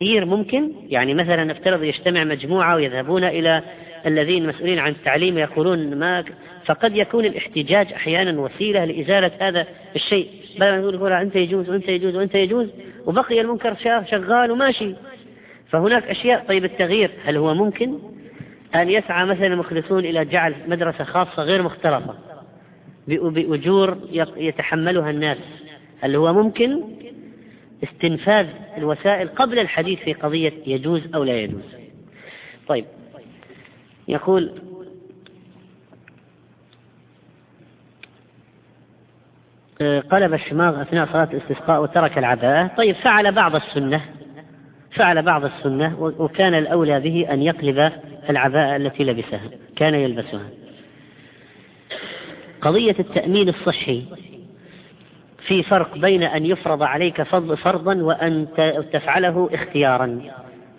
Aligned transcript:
تغيير 0.00 0.24
ممكن. 0.24 0.72
يعني 0.88 1.14
مثلا 1.14 1.44
نفترض 1.44 1.82
يجتمع 1.82 2.24
مجموعة 2.24 2.74
ويذهبون 2.74 3.24
إلى 3.24 3.62
الذين 4.06 4.46
مسؤولين 4.46 4.78
عن 4.78 4.90
التعليم 4.90 5.38
يقولون 5.38 5.98
ما 5.98 6.24
فقد 6.66 6.96
يكون 6.96 7.24
الاحتجاج 7.24 7.92
أحيانا 7.92 8.40
وسيلة 8.40 8.84
لإزالة 8.84 9.30
هذا 9.40 9.66
الشيء. 9.96 10.28
بدل 10.56 10.70
ما 10.70 10.76
يقول 10.76 11.12
أنت 11.12 11.36
يجوز 11.36 11.70
وأنت 11.70 11.88
يجوز 11.88 12.16
وأنت 12.16 12.34
يجوز 12.34 12.68
وبقي 13.06 13.40
المنكر 13.40 13.76
شغال 14.10 14.50
وماشي. 14.50 14.94
فهناك 15.70 16.04
أشياء. 16.04 16.44
طيب 16.48 16.64
التغيير 16.64 17.10
هل 17.24 17.36
هو 17.36 17.54
ممكن؟ 17.54 17.98
أن 18.74 18.90
يسعى 18.90 19.26
مثلا 19.26 19.46
المخلصون 19.46 20.04
إلى 20.04 20.24
جعل 20.24 20.54
مدرسة 20.66 21.04
خاصة 21.04 21.42
غير 21.42 21.62
مختلطة. 21.62 22.14
بأجور 23.08 23.98
يتحملها 24.36 25.10
الناس. 25.10 25.38
هل 26.00 26.16
هو 26.16 26.32
ممكن؟ 26.32 26.82
استنفاذ 27.84 28.46
الوسائل 28.76 29.28
قبل 29.28 29.58
الحديث 29.58 29.98
في 29.98 30.12
قضية 30.12 30.52
يجوز 30.66 31.02
أو 31.14 31.24
لا 31.24 31.40
يجوز. 31.40 31.62
طيب. 32.68 32.84
يقول 34.08 34.52
قلب 40.10 40.34
الشماغ 40.34 40.82
أثناء 40.82 41.06
صلاة 41.06 41.28
الاستسقاء 41.32 41.82
وترك 41.82 42.18
العباءة. 42.18 42.66
طيب 42.76 42.94
فعل 42.94 43.32
بعض 43.32 43.54
السنة. 43.54 44.00
فعل 44.90 45.22
بعض 45.22 45.44
السنة 45.44 45.96
وكان 46.00 46.54
الأولى 46.54 47.00
به 47.00 47.26
أن 47.32 47.42
يقلب 47.42 47.92
العباءة 48.30 48.76
التي 48.76 49.04
لبسها 49.04 49.50
كان 49.76 49.94
يلبسها. 49.94 50.50
قضية 52.60 52.96
التأمين 52.98 53.48
الصحي. 53.48 54.04
في 55.46 55.62
فرق 55.62 55.98
بين 55.98 56.22
أن 56.22 56.46
يفرض 56.46 56.82
عليك 56.82 57.22
فرضا 57.22 58.02
وأن 58.02 58.46
تفعله 58.92 59.48
اختيارا. 59.52 60.20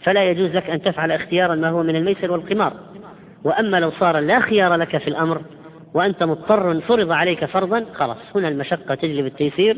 فلا 0.03 0.23
يجوز 0.23 0.55
لك 0.55 0.69
أن 0.69 0.81
تفعل 0.81 1.11
اختيارا 1.11 1.55
ما 1.55 1.69
هو 1.69 1.83
من 1.83 1.95
الميسر 1.95 2.31
والقمار. 2.31 2.73
وأما 3.43 3.79
لو 3.79 3.91
صار 3.91 4.19
لا 4.19 4.39
خيار 4.39 4.75
لك 4.75 4.97
في 4.97 5.07
الأمر 5.07 5.41
وأنت 5.93 6.23
مضطر 6.23 6.81
فرض 6.81 7.11
عليك 7.11 7.45
فرضا 7.45 7.85
خلاص 7.93 8.17
هنا 8.35 8.47
المشقة 8.47 8.95
تجلب 8.95 9.25
التيسير. 9.25 9.77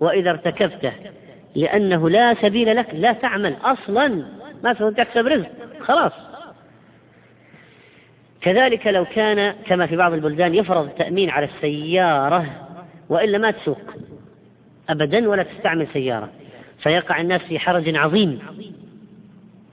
وإذا 0.00 0.30
ارتكبته 0.30 0.92
لأنه 1.54 2.10
لا 2.10 2.34
سبيل 2.34 2.76
لك 2.76 2.94
لا 2.94 3.12
تعمل 3.12 3.56
أصلا 3.64 4.24
ما 4.64 4.72
تكسب 4.72 5.26
رزق 5.26 5.50
خلاص. 5.80 6.12
كذلك 8.40 8.86
لو 8.86 9.04
كان 9.04 9.54
كما 9.66 9.86
في 9.86 9.96
بعض 9.96 10.12
البلدان 10.12 10.54
يفرض 10.54 10.84
التأمين 10.84 11.30
على 11.30 11.46
السيارة 11.46 12.46
وإلا 13.08 13.38
ما 13.38 13.50
تسوق. 13.50 13.78
أبدا 14.88 15.28
ولا 15.28 15.42
تستعمل 15.42 15.86
سيارة. 15.92 16.28
فيقع 16.82 17.20
الناس 17.20 17.40
في 17.40 17.58
حرج 17.58 17.96
عظيم. 17.96 18.38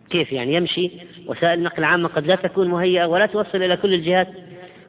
كيف 0.09 0.31
يعني 0.31 0.53
يمشي؟ 0.53 0.91
وسائل 1.27 1.59
النقل 1.59 1.79
العامة 1.79 2.07
قد 2.07 2.27
لا 2.27 2.35
تكون 2.35 2.67
مهيئة 2.67 3.05
ولا 3.05 3.25
توصل 3.25 3.63
إلى 3.63 3.77
كل 3.77 3.93
الجهات 3.93 4.27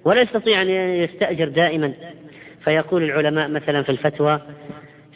ولا 0.04 0.20
يستطيع 0.20 0.62
أن 0.62 0.70
يستأجر 0.70 1.48
دائما. 1.48 1.92
فيقول 2.64 3.02
العلماء 3.02 3.48
مثلا 3.48 3.82
في 3.82 3.88
الفتوى 3.88 4.40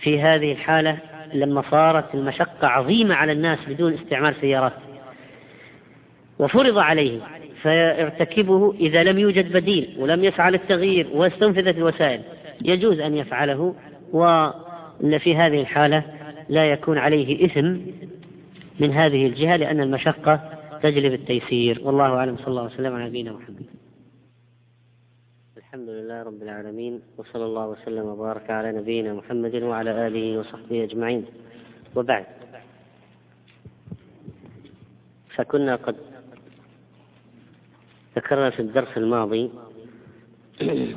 في 0.03 0.21
هذه 0.21 0.53
الحالة 0.53 0.99
لما 1.35 1.63
صارت 1.71 2.15
المشقة 2.15 2.69
عظيمة 2.69 3.15
على 3.15 3.33
الناس 3.33 3.59
بدون 3.69 3.95
استعمال 3.95 4.35
سيارات 4.41 4.73
وفرض 6.39 6.79
عليه 6.79 7.21
فيرتكبه 7.63 8.75
إذا 8.81 9.03
لم 9.05 9.19
يوجد 9.19 9.53
بديل 9.53 9.97
ولم 9.99 10.25
يسعى 10.25 10.51
للتغيير 10.51 11.09
واستنفذت 11.13 11.77
الوسائل 11.77 12.21
يجوز 12.65 13.01
أن 13.01 13.17
يفعله 13.17 13.75
وفي 15.01 15.37
هذه 15.37 15.61
الحالة 15.61 16.05
لا 16.49 16.73
يكون 16.73 16.99
عليه 16.99 17.47
إثم 17.47 17.77
من 18.81 18.93
هذه 18.93 19.27
الجهة 19.27 19.57
لأن 19.57 19.81
المشقة 19.81 20.41
تجلب 20.83 21.13
التيسير. 21.13 21.81
والله 21.83 22.05
أعلم. 22.05 22.37
صلى 22.37 22.49
الله 22.49 22.65
وسلم 22.65 22.95
على 22.95 23.05
نبينا 23.05 23.33
محمد. 23.33 23.67
الحمد 25.57 25.89
لله 25.89 26.23
رب 26.23 26.43
العالمين 26.43 27.01
وصلى 27.17 27.45
الله 27.45 27.69
وسلم 27.69 28.07
وبارك 28.07 28.51
على 28.51 28.73
نبينا 28.73 29.15
محمد 29.15 29.55
وعلى 29.55 30.07
آله 30.07 30.39
وصحبه 30.39 30.85
أجمعين. 30.85 31.25
وبعد 31.97 32.27
فكنا 35.35 35.77
قد 35.77 35.97
ذكرنا 38.17 38.51
في 38.51 38.61
الدرس 38.61 38.97
الماضي 38.97 39.51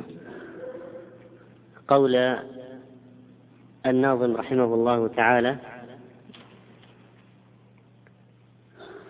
قول 1.88 2.16
الناظم 3.86 4.36
رحمه 4.36 4.64
الله 4.64 5.08
تعالى 5.08 5.56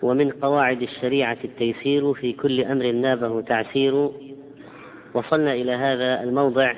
ومن 0.03 0.31
قواعد 0.31 0.83
الشريعة 0.83 1.39
التيسير 1.45 2.15
في 2.15 2.33
كل 2.33 2.65
أمر 2.65 2.93
نابه 2.93 3.41
تعسير 3.41 4.11
وصلنا 5.15 5.53
إلى 5.53 5.73
هذا 5.73 6.23
الموضع 6.23 6.75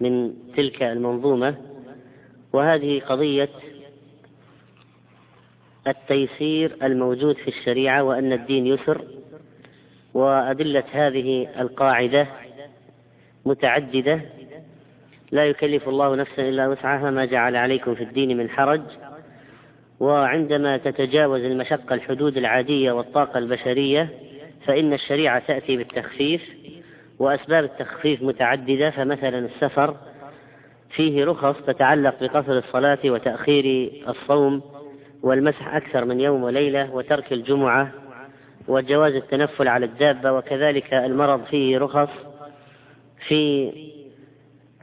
من 0.00 0.34
تلك 0.56 0.82
المنظومة 0.82 1.56
وهذه 2.52 3.00
قضية 3.00 3.48
التيسير 5.86 6.76
الموجود 6.82 7.36
في 7.36 7.48
الشريعة 7.48 8.02
وأن 8.02 8.32
الدين 8.32 8.66
يسر 8.66 9.04
وأدلة 10.14 10.84
هذه 10.92 11.48
القاعدة 11.60 12.26
متعددة 13.46 14.20
لا 15.34 15.46
يكلف 15.46 15.88
الله 15.88 16.16
نفسا 16.16 16.48
إلا 16.48 16.68
وسعها 16.68 17.10
ما 17.10 17.24
جعل 17.24 17.56
عليكم 17.56 17.94
في 17.94 18.04
الدين 18.04 18.36
من 18.36 18.50
حرج. 18.50 18.82
وعندما 20.00 20.76
تتجاوز 20.76 21.40
المشقة 21.40 21.94
الحدود 21.94 22.36
العادية 22.36 22.92
والطاقة 22.92 23.38
البشرية 23.38 24.08
فإن 24.66 24.92
الشريعة 24.92 25.46
تأتي 25.46 25.76
بالتخفيف 25.76 26.42
وأسباب 27.18 27.64
التخفيف 27.64 28.22
متعددة. 28.22 28.90
فمثلا 28.90 29.38
السفر 29.38 29.96
فيه 30.90 31.24
رخص 31.24 31.56
تتعلق 31.66 32.14
بقصر 32.20 32.58
الصلاة 32.58 32.98
وتأخير 33.04 33.92
الصوم 34.08 34.62
والمسح 35.22 35.74
أكثر 35.74 36.04
من 36.04 36.20
يوم 36.20 36.42
وليلة 36.42 36.94
وترك 36.94 37.32
الجمعة 37.32 37.92
وجواز 38.68 39.14
التنفل 39.14 39.68
على 39.68 39.86
الدابة 39.86 40.32
وكذلك 40.32 40.94
المرض 40.94 41.44
فيه 41.44 41.78
رخص. 41.78 42.08
في 43.28 43.72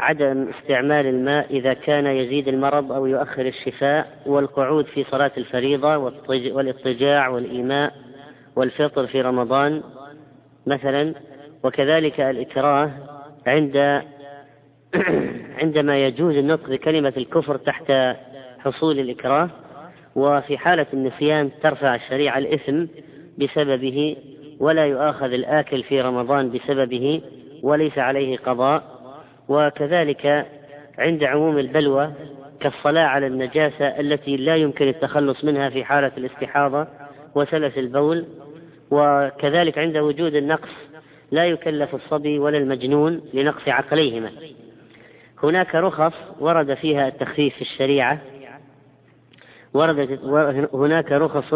عدم 0.02 0.50
استعمال 0.50 1.06
الماء 1.06 1.48
إذا 1.50 1.74
كان 1.74 2.08
يزيد 2.08 2.48
المرض 2.48 2.92
أو 2.92 3.06
يؤخر 3.06 3.46
الشفاء 3.46 4.22
والقعود 4.26 4.86
في 4.86 5.04
صلاة 5.04 5.32
الفريضة 5.38 5.98
والاضطجاع 6.28 7.28
والإيماء 7.28 7.94
والفطر 8.56 9.08
في 9.08 9.22
رمضان 9.22 9.84
مثلا. 10.68 11.14
وكذلك 11.64 12.20
الإكراه 12.20 12.92
عند 13.48 14.02
عندما 15.62 16.06
يجوز 16.06 16.38
النطق 16.38 16.70
بكلمة 16.70 17.14
الكفر 17.18 17.58
تحت 17.58 17.92
حصول 18.60 19.00
الإكراه 19.00 19.50
وفي 20.16 20.58
حالة 20.58 20.86
النسيان 20.94 21.50
ترفع 21.64 21.96
الشريعة 21.96 22.38
الإثم 22.38 22.86
بسببه 23.38 24.18
ولا 24.60 24.86
يؤاخذ 24.86 25.34
الآكل 25.34 25.84
في 25.84 26.02
رمضان 26.02 26.52
بسببه 26.52 27.22
وليس 27.64 27.98
عليه 27.98 28.38
قضاء. 28.38 28.91
وكذلك 29.52 30.48
عند 31.00 31.24
عموم 31.24 31.58
البلوى 31.58 32.12
كالصلاة 32.60 33.04
على 33.04 33.28
النجاسة 33.28 33.86
التي 33.88 34.38
لا 34.38 34.56
يمكن 34.56 34.88
التخلص 34.88 35.44
منها 35.44 35.70
في 35.70 35.84
حالة 35.84 36.12
الاستحاضة 36.18 36.88
وسلس 37.36 37.78
البول 37.78 38.26
وكذلك 38.92 39.78
عند 39.78 39.98
وجود 39.98 40.36
النقص 40.36 40.70
لا 41.32 41.46
يكلف 41.46 41.96
الصبي 41.96 42.40
ولا 42.40 42.58
المجنون 42.58 43.22
لنقص 43.34 43.68
عقليهما. 43.68 44.32
هناك 45.44 45.76
رخص 45.76 46.14
ورد 46.40 46.74
فيها 46.74 47.08
التخفيف 47.08 47.56
في 47.56 47.62
الشريعة. 47.62 48.20
وردت 49.74 50.20
هناك 50.74 51.12
رخص 51.12 51.54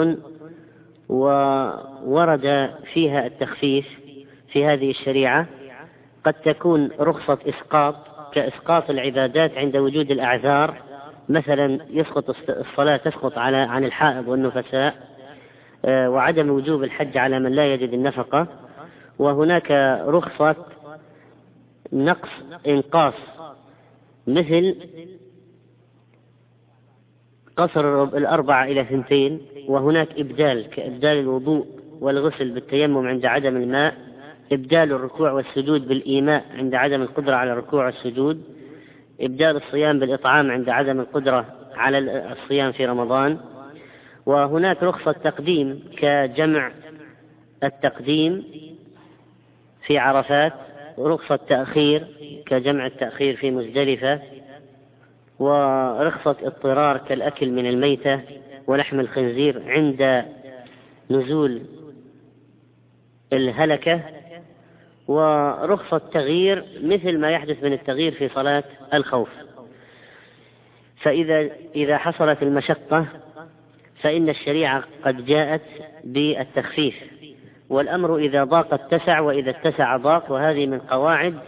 وورد 1.09 2.73
فيها 2.93 3.25
التخفيف 3.25 3.85
في 4.51 4.65
هذه 4.65 4.89
الشريعة. 4.89 5.47
قد 6.25 6.33
تكون 6.33 6.89
رخصة 6.99 7.37
إسقاط 7.49 7.95
كإسقاط 8.33 8.89
العبادات 8.89 9.57
عند 9.57 9.77
وجود 9.77 10.11
الأعذار. 10.11 10.77
مثلا 11.29 11.79
يسقط 11.89 12.35
الصلاة 12.49 12.97
تسقط 12.97 13.37
على 13.37 13.57
عن 13.57 13.83
الحائض 13.83 14.27
والنفساء 14.27 14.95
آه، 15.85 16.09
وعدم 16.09 16.49
وجوب 16.49 16.83
الحج 16.83 17.17
على 17.17 17.39
من 17.39 17.51
لا 17.51 17.73
يجد 17.73 17.93
النفقة. 17.93 18.47
وهناك 19.19 19.71
رخصة 20.07 20.55
نقص 21.93 22.29
إنقاص 22.67 23.13
مثل 24.27 24.75
قصر 27.57 28.03
الأربعة 28.03 28.65
إلى 28.65 28.85
ثنتين 28.85 29.41
وهناك 29.67 30.19
إبدال 30.19 30.69
كإبدال 30.69 31.17
الوضوء 31.19 31.67
والغسل 32.01 32.51
بالتيمم 32.51 33.07
عند 33.07 33.25
عدم 33.25 33.57
الماء. 33.57 34.04
إبدال 34.51 34.91
الركوع 34.91 35.31
والسجود 35.31 35.87
بالإيماء 35.87 36.45
عند 36.57 36.75
عدم 36.75 37.01
القدرة 37.01 37.35
على 37.35 37.51
الركوع 37.51 37.85
والسجود 37.85 38.43
إبدال 39.21 39.55
الصيام 39.55 39.99
بالإطعام 39.99 40.51
عند 40.51 40.69
عدم 40.69 40.99
القدرة 40.99 41.45
على 41.75 41.97
الصيام 42.31 42.71
في 42.71 42.85
رمضان 42.85 43.37
وهناك 44.25 44.83
رخصة 44.83 45.11
تقديم 45.11 45.83
كجمع 45.97 46.71
التقديم 47.63 48.43
في 49.85 49.97
عرفات 49.97 50.53
ورخصة 50.97 51.35
تأخير 51.35 52.07
كجمع 52.45 52.85
التأخير 52.85 53.35
في 53.35 53.51
مزدلفة 53.51 54.21
ورخصة 55.39 56.35
اضطرار 56.43 56.97
كالأكل 56.97 57.51
من 57.51 57.65
الميتة 57.65 58.21
ولحم 58.67 58.99
الخنزير 58.99 59.63
عند 59.67 60.25
نزول 61.09 61.61
الهلكة. 63.33 64.01
ورخصة 65.07 65.97
تغيير 65.97 66.65
مثل 66.83 67.17
ما 67.17 67.31
يحدث 67.31 67.63
من 67.63 67.73
التغيير 67.73 68.11
في 68.11 68.29
صلاة 68.29 68.63
الخوف. 68.93 69.29
فإذا 71.01 71.49
إذا 71.75 71.97
حصلت 71.97 72.43
المشقة 72.43 73.05
فإن 74.01 74.29
الشريعة 74.29 74.83
قد 75.05 75.25
جاءت 75.25 75.61
بالتخفيف. 76.03 76.95
والأمر 77.69 78.17
إذا 78.17 78.43
ضاق 78.43 78.73
اتسع 78.73 79.19
وإذا 79.19 79.49
اتسع 79.49 79.97
ضاق 79.97 80.31
وهذه 80.31 80.67
من 80.67 80.79
قواعد 80.79 81.39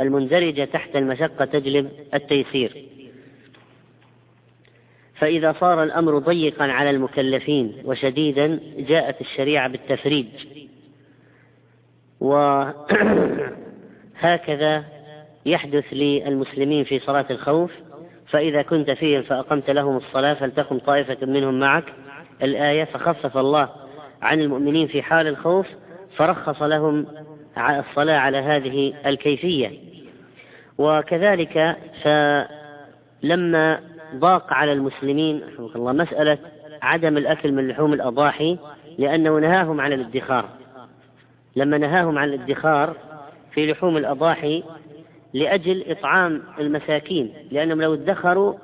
المندرجة 0.00 0.64
تحت 0.64 0.96
المشقة 0.96 1.44
تجلب 1.44 1.90
التيسير. 2.14 2.84
فإذا 5.14 5.52
صار 5.60 5.82
الأمر 5.82 6.18
ضيقا 6.18 6.64
على 6.64 6.90
المكلفين 6.90 7.82
وشديدا 7.84 8.60
جاءت 8.78 9.20
الشريعة 9.20 9.68
بالتفريج. 9.68 10.26
وهكذا 14.20 14.84
يحدث 15.46 15.84
للمسلمين 15.92 16.84
في 16.84 16.98
صلاة 16.98 17.26
الخوف 17.30 17.70
فإذا 18.26 18.62
كنت 18.62 18.90
فيهم 18.90 19.22
فأقمت 19.22 19.70
لهم 19.70 19.96
الصلاة 19.96 20.34
فلتقم 20.34 20.78
طائفة 20.78 21.26
منهم 21.26 21.60
معك. 21.60 21.84
الآية 22.42 22.84
فخفف 22.84 23.36
الله 23.36 23.68
عن 24.22 24.40
المؤمنين 24.40 24.86
في 24.86 25.02
حال 25.02 25.26
الخوف 25.26 25.66
فرخص 26.16 26.62
لهم 26.62 27.06
الصلاة 27.58 28.18
على 28.18 28.38
هذه 28.38 28.94
الكيفية. 29.06 29.70
وكذلك 30.78 31.76
فلما 32.02 33.80
ضاق 34.14 34.52
على 34.52 34.72
المسلمين 34.72 35.42
الله 35.76 35.92
مسألة 35.92 36.38
عدم 36.82 37.16
الأكل 37.16 37.52
من 37.52 37.68
لحوم 37.68 37.92
الأضاحي 37.92 38.58
لأنه 38.98 39.38
نهاهم 39.38 39.80
عن 39.80 39.92
الادخار. 39.92 40.59
لما 41.56 41.78
نهاهم 41.78 42.18
عن 42.18 42.28
الادخار 42.28 42.96
في 43.52 43.72
لحوم 43.72 43.96
الأضاحي 43.96 44.62
لأجل 45.34 45.84
إطعام 45.90 46.42
المساكين 46.58 47.32
لأنهم 47.50 47.82
لو 47.82 47.94
ادخروا 47.94 48.54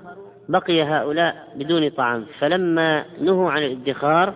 بقي 0.49 0.83
هؤلاء 0.83 1.49
بدون 1.57 1.89
طعام. 1.89 2.27
فلما 2.39 3.05
نهوا 3.21 3.51
عن 3.51 3.63
الادخار 3.63 4.35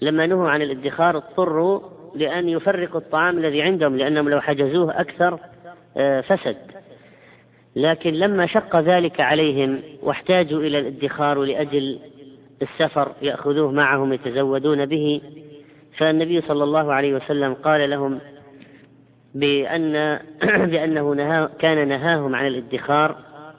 لما 0.00 0.26
نهوا 0.26 0.50
عن 0.50 0.62
الادخار 0.62 1.16
اضطروا 1.16 1.80
لأن 2.14 2.48
يفرقوا 2.48 3.00
الطعام 3.00 3.38
الذي 3.38 3.62
عندهم 3.62 3.96
لأنهم 3.96 4.28
لو 4.28 4.40
حجزوه 4.40 5.00
أكثر 5.00 5.38
آه، 5.96 6.20
فسد. 6.20 6.56
لكن 7.76 8.14
لما 8.14 8.46
شق 8.46 8.76
ذلك 8.76 9.20
عليهم 9.20 9.82
واحتاجوا 10.02 10.60
إلى 10.60 10.78
الادخار 10.78 11.42
لأجل 11.42 11.98
السفر 12.62 13.12
يأخذوه 13.22 13.72
معهم 13.72 14.12
يتزودون 14.12 14.86
به 14.86 15.20
فالنبي 15.96 16.40
صلى 16.40 16.64
الله 16.64 16.92
عليه 16.92 17.14
وسلم 17.14 17.54
قال 17.54 17.90
لهم 17.90 18.20
بأن 19.34 20.18
بأنه 20.70 21.14
نها 21.14 21.50
كان 21.58 21.88
نهاهم 21.88 22.34
عن 22.34 22.46
الادخار 22.46 23.16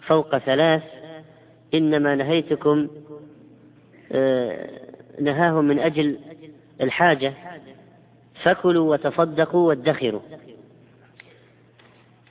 فوق 0.08 0.38
ثلاث 0.38 0.84
إنما 1.74 2.16
نهيتكم 2.16 2.88
آه، 4.12 4.70
نهاهم 5.22 5.66
من 5.66 5.80
أجل 5.80 6.18
الحاجة 6.82 7.34
فكلوا 8.44 8.92
وتصدقوا 8.92 9.68
وادخروا. 9.68 10.22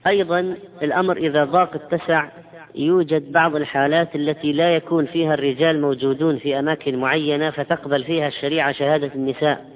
أيضا 0.06 0.56
الأمر 0.82 1.16
إذا 1.16 1.44
ضاق 1.44 1.74
اتسع 1.74 2.28
يوجد 2.74 3.32
بعض 3.32 3.56
الحالات 3.56 4.16
التي 4.16 4.52
لا 4.52 4.76
يكون 4.76 5.06
فيها 5.06 5.34
الرجال 5.34 5.80
موجودون 5.80 6.38
في 6.38 6.58
أماكن 6.58 6.96
معينة 6.96 7.50
فتقبل 7.50 8.04
فيها 8.04 8.28
الشريعة 8.28 8.72
شهادة 8.72 9.10
النساء. 9.14 9.73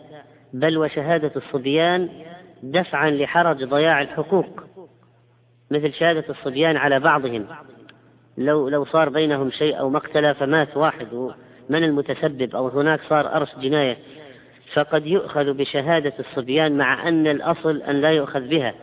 بل 0.53 0.79
وشهادة 0.79 1.33
الصبيان 1.37 2.09
دفعا 2.63 3.11
لحرج 3.11 3.65
ضياع 3.65 4.03
الحقوق 4.03 4.63
مثل 5.71 5.93
شهادة 5.93 6.25
الصبيان 6.31 6.77
على 6.77 7.01
بعضهم. 7.01 7.47
لو 8.39 8.69
لو 8.69 8.85
صار 8.85 9.09
بينهم 9.09 9.51
شيء 9.51 9.79
أو 9.79 9.91
مقتلة 9.91 10.33
فمات 10.33 10.77
واحد 10.77 11.33
من 11.69 11.85
المتسبب؟ 11.85 12.57
أو 12.57 12.69
هناك 12.69 13.01
صار 13.09 13.37
أرش 13.37 13.49
جناية. 13.61 13.97
فقد 14.75 15.07
يؤخذ 15.07 15.53
بشهادة 15.53 16.13
الصبيان 16.19 16.77
مع 16.77 17.09
أن 17.09 17.27
الأصل 17.27 17.83
أن 17.83 18.01
لا 18.01 18.11
يؤخذ 18.11 18.49
بها. 18.49 18.75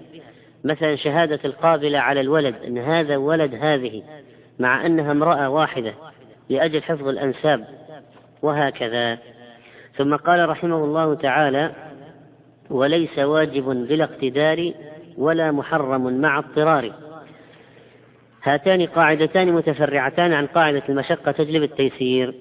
مثلا 0.64 0.96
شهادة 0.96 1.40
القابلة 1.46 2.00
على 2.00 2.22
الولد 2.22 2.56
أن 2.68 2.78
هذا 2.78 3.18
ولد 3.18 3.56
هذه 3.56 4.04
مع 4.60 4.86
أنها 4.86 5.12
امرأة 5.12 5.50
واحدة 5.50 5.94
لأجل 6.50 6.84
حفظ 6.84 7.08
الأنساب. 7.08 7.68
وهكذا. 8.42 9.18
ثم 9.98 10.16
قال 10.16 10.50
رحمه 10.50 10.84
الله 10.84 11.16
تعالى 11.16 11.72
وليس 12.70 13.20
واجب 13.20 13.66
بلا 13.88 14.04
اقتدار 14.04 14.72
ولا 15.18 15.52
محرم 15.52 16.22
مع 16.22 16.40
اضطرار 16.40 16.92
هاتان 18.44 18.86
قاعدتان 18.86 19.54
متفرعتان 19.54 20.34
عن 20.34 20.48
قاعدة 20.48 20.84
المشقة 20.90 21.32
تجلب 21.32 21.64
التيسير. 21.64 22.34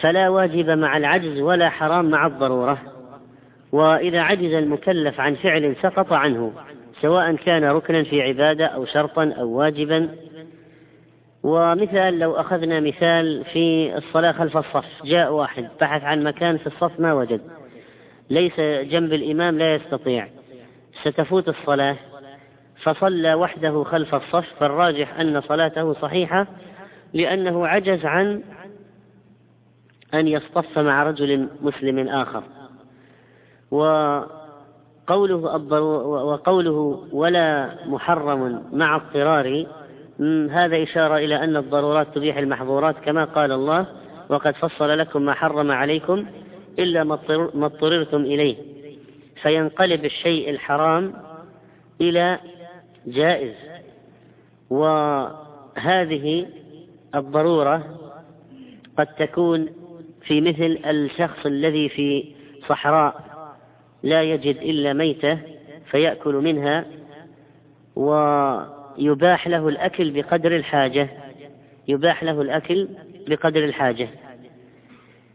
فلا 0.00 0.28
واجب 0.28 0.70
مع 0.70 0.96
العجز 0.96 1.40
ولا 1.40 1.70
حرام 1.70 2.10
مع 2.10 2.26
الضرورة. 2.26 2.78
وإذا 3.72 4.20
عجز 4.20 4.52
المكلف 4.52 5.20
عن 5.20 5.34
فعل 5.34 5.76
سقط 5.82 6.12
عنه 6.12 6.52
سواء 7.00 7.34
كان 7.34 7.64
ركنا 7.64 8.02
في 8.02 8.22
عبادة 8.22 8.66
أو 8.66 8.84
شرطا 8.84 9.34
أو 9.38 9.48
واجبا 9.48 10.08
ومثال 11.44 12.18
لو 12.18 12.32
أخذنا 12.32 12.80
مثال 12.80 13.44
في 13.44 13.96
الصلاة 13.96 14.32
خلف 14.32 14.56
الصف 14.56 15.04
جاء 15.04 15.32
واحد 15.32 15.68
بحث 15.80 16.02
عن 16.02 16.22
مكان 16.22 16.58
في 16.58 16.66
الصف 16.66 17.00
ما 17.00 17.12
وجد. 17.12 17.40
ليس 18.30 18.60
جنب 18.60 19.12
الإمام 19.12 19.58
لا 19.58 19.74
يستطيع. 19.74 20.28
ستفوت 21.02 21.48
الصلاة. 21.48 21.96
فصلى 22.82 23.34
وحده 23.34 23.84
خلف 23.84 24.14
الصف 24.14 24.46
فالراجح 24.60 25.20
أن 25.20 25.40
صلاته 25.40 25.92
صحيحة 25.92 26.46
لأنه 27.12 27.66
عجز 27.66 28.04
عن 28.04 28.42
أن 30.14 30.28
يصطف 30.28 30.78
مع 30.78 31.02
رجل 31.02 31.48
مسلم 31.60 32.08
آخر. 32.08 32.42
وقوله 33.70 35.36
وقوله 36.06 37.04
ولا 37.12 37.74
محرم 37.86 38.62
مع 38.72 38.96
اضطرار 38.96 39.66
هذا 40.50 40.82
إشارة 40.82 41.16
إلى 41.16 41.44
أن 41.44 41.56
الضرورات 41.56 42.14
تبيح 42.14 42.36
المحظورات 42.36 42.96
كما 43.04 43.24
قال 43.24 43.52
الله 43.52 43.86
وقد 44.28 44.54
فصل 44.54 44.98
لكم 44.98 45.22
ما 45.22 45.34
حرم 45.34 45.70
عليكم 45.70 46.26
إلا 46.78 47.04
ما 47.04 47.66
اضطررتم 47.66 48.20
إليه. 48.20 48.56
فينقلب 49.42 50.04
الشيء 50.04 50.50
الحرام 50.50 51.12
إلى 52.00 52.38
جائز. 53.06 53.54
وهذه 54.70 56.46
الضرورة 57.14 57.84
قد 58.98 59.06
تكون 59.06 59.68
في 60.26 60.40
مثل 60.40 60.78
الشخص 60.86 61.46
الذي 61.46 61.88
في 61.88 62.34
صحراء 62.68 63.24
لا 64.02 64.22
يجد 64.22 64.56
إلا 64.56 64.92
ميتة 64.92 65.38
فيأكل 65.90 66.34
منها 66.34 66.84
ويباح 68.98 69.48
له 69.48 69.68
الأكل 69.68 70.10
بقدر 70.10 70.56
الحاجة. 70.56 71.08
يباح 71.88 72.24
له 72.24 72.40
الأكل 72.40 72.88
بقدر 73.28 73.64
الحاجة. 73.64 74.08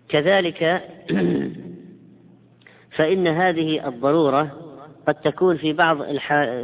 كذلك 0.10 0.84
فإن 2.98 3.28
هذه 3.28 3.88
الضرورة 3.88 4.52
قد 5.08 5.16
تكون 5.16 5.58
في 5.58 5.74
بعض 5.74 6.04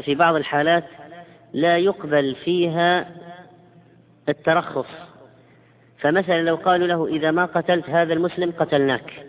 في 0.01 0.15
بعض 0.15 0.35
الحالات 0.35 0.83
لا 1.53 1.77
يقبل 1.77 2.35
فيها 2.35 3.11
الترخص. 4.29 4.87
فمثلا 5.97 6.43
لو 6.43 6.55
قالوا 6.55 6.87
له 6.87 7.07
إذا 7.07 7.31
ما 7.31 7.45
قتلت 7.45 7.89
هذا 7.89 8.13
المسلم 8.13 8.51
قتلناك. 8.51 9.25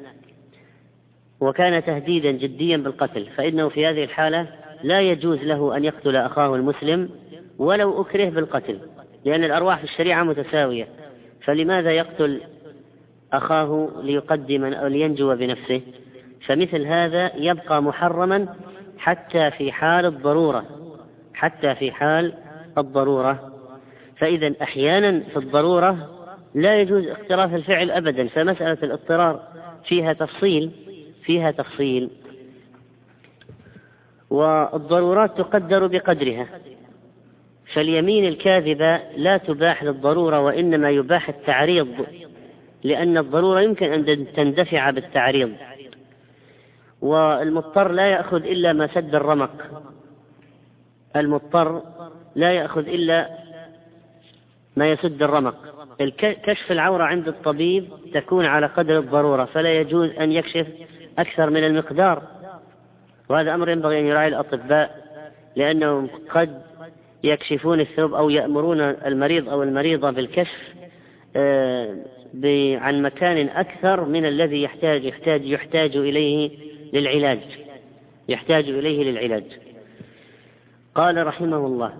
وكان 1.40 1.84
تهديدا 1.84 2.30
جديا 2.30 2.76
بالقتل 2.76 3.26
فإنه 3.36 3.68
في 3.68 3.86
هذه 3.86 4.04
الحالة 4.04 4.48
لا 4.82 5.00
يجوز 5.00 5.38
له 5.38 5.76
أن 5.76 5.84
يقتل 5.84 6.16
أخاه 6.16 6.54
المسلم 6.54 7.10
ولو 7.58 8.00
أكره 8.02 8.28
بالقتل 8.28 8.78
لأن 9.24 9.44
الأرواح 9.44 9.78
في 9.78 9.84
الشريعة 9.84 10.22
متساوية. 10.22 10.88
فلماذا 11.44 11.90
يقتل 11.90 12.40
أخاه 13.32 13.90
ليقدم 14.02 14.64
أو 14.64 14.86
لينجو 14.86 15.34
بنفسه؟ 15.36 15.80
فمثل 16.46 16.86
هذا 16.86 17.36
يبقى 17.36 17.82
محرما 17.82 18.54
حتى 18.98 19.50
في 19.50 19.72
حال 19.72 20.06
الضرورة 20.06 20.64
حتى 21.34 21.74
في 21.74 21.92
حال 21.92 22.34
الضرورة. 22.78 23.52
فإذا 24.16 24.52
أحيانا 24.62 25.20
في 25.20 25.36
الضرورة 25.36 26.10
لا 26.54 26.80
يجوز 26.80 27.06
اقتراف 27.06 27.54
الفعل 27.54 27.90
أبدا 27.90 28.28
فمسألة 28.28 28.78
الاضطرار 28.82 29.42
فيها 29.84 30.12
تفصيل 30.12 30.70
فيها 31.22 31.50
تفصيل. 31.50 32.10
والضرورات 34.30 35.38
تقدر 35.38 35.86
بقدرها. 35.86 36.46
فاليمين 37.74 38.24
الكاذبة 38.24 39.00
لا 39.16 39.36
تباح 39.36 39.84
للضرورة 39.84 40.40
وإنما 40.40 40.90
يباح 40.90 41.28
التعريض 41.28 42.06
لأن 42.84 43.18
الضرورة 43.18 43.60
يمكن 43.60 43.92
أن 43.92 44.26
تندفع 44.36 44.90
بالتعريض. 44.90 45.52
والمضطر 47.00 47.92
لا 47.92 48.06
يأخذ 48.06 48.44
إلا 48.44 48.72
ما 48.72 48.86
سد 48.86 49.14
الرمق. 49.14 49.82
المضطر 51.16 51.82
لا 52.34 52.52
يأخذ 52.52 52.88
إلا 52.88 53.28
ما 54.76 54.90
يسد 54.90 55.22
الرمق. 55.22 55.56
كشف 56.18 56.72
العورة 56.72 57.04
عند 57.04 57.28
الطبيب 57.28 57.88
تكون 58.14 58.44
على 58.44 58.66
قدر 58.66 58.98
الضرورة 58.98 59.44
فلا 59.44 59.80
يجوز 59.80 60.10
أن 60.10 60.32
يكشف 60.32 60.66
أكثر 61.18 61.50
من 61.50 61.64
المقدار. 61.64 62.22
وهذا 63.28 63.54
أمر 63.54 63.68
ينبغي 63.68 64.00
أن 64.00 64.06
يراعي 64.06 64.28
الأطباء 64.28 65.06
لأنهم 65.56 66.08
قد 66.30 66.62
يكشفون 67.24 67.80
الثوب 67.80 68.14
أو 68.14 68.30
يأمرون 68.30 68.80
المريض 68.80 69.48
أو 69.48 69.62
المريضة 69.62 70.10
بالكشف 70.10 70.74
آه، 71.36 71.96
عن 72.76 73.02
مكان 73.02 73.48
أكثر 73.48 74.04
من 74.04 74.26
الذي 74.26 74.62
يحتاج 74.62 75.04
يحتاج 75.04 75.44
يحتاج 75.44 75.96
إليه 75.96 76.50
للعلاج. 76.92 77.40
يحتاج 78.28 78.68
إليه 78.68 79.04
للعلاج. 79.04 79.44
قال 80.94 81.26
رحمه 81.26 81.66
الله 81.66 81.92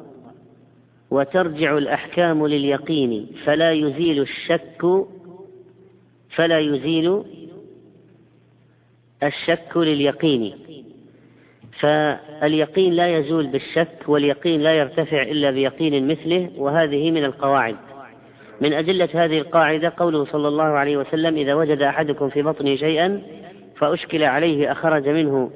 وترجع 1.10 1.78
الأحكام 1.78 2.46
لليقين 2.46 3.26
فلا 3.44 3.72
يزيل 3.72 4.22
الشك 4.22 5.06
فلا 6.30 6.58
يزيل 6.58 7.22
الشك 9.22 9.76
لليقين. 9.76 10.58
فاليقين 11.80 12.92
لا 12.92 13.18
يزول 13.18 13.46
بالشك 13.46 14.08
واليقين 14.08 14.60
لا 14.60 14.74
يرتفع 14.74 15.22
إلا 15.22 15.50
بيقين 15.50 16.08
مثله 16.08 16.50
وهذه 16.56 17.10
من 17.10 17.24
القواعد. 17.24 17.76
من 18.60 18.72
أدلة 18.72 19.08
هذه 19.14 19.38
القاعدة 19.38 19.92
قوله 19.96 20.24
صلى 20.24 20.48
الله 20.48 20.64
عليه 20.64 20.96
وسلم 20.96 21.36
إذا 21.36 21.54
وجد 21.54 21.82
أحدكم 21.82 22.28
في 22.28 22.42
بطنه 22.42 22.76
شيئا 22.76 23.22
فأشكل 23.76 24.22
عليه 24.22 24.72
أخرج 24.72 25.08
منه 25.08 25.50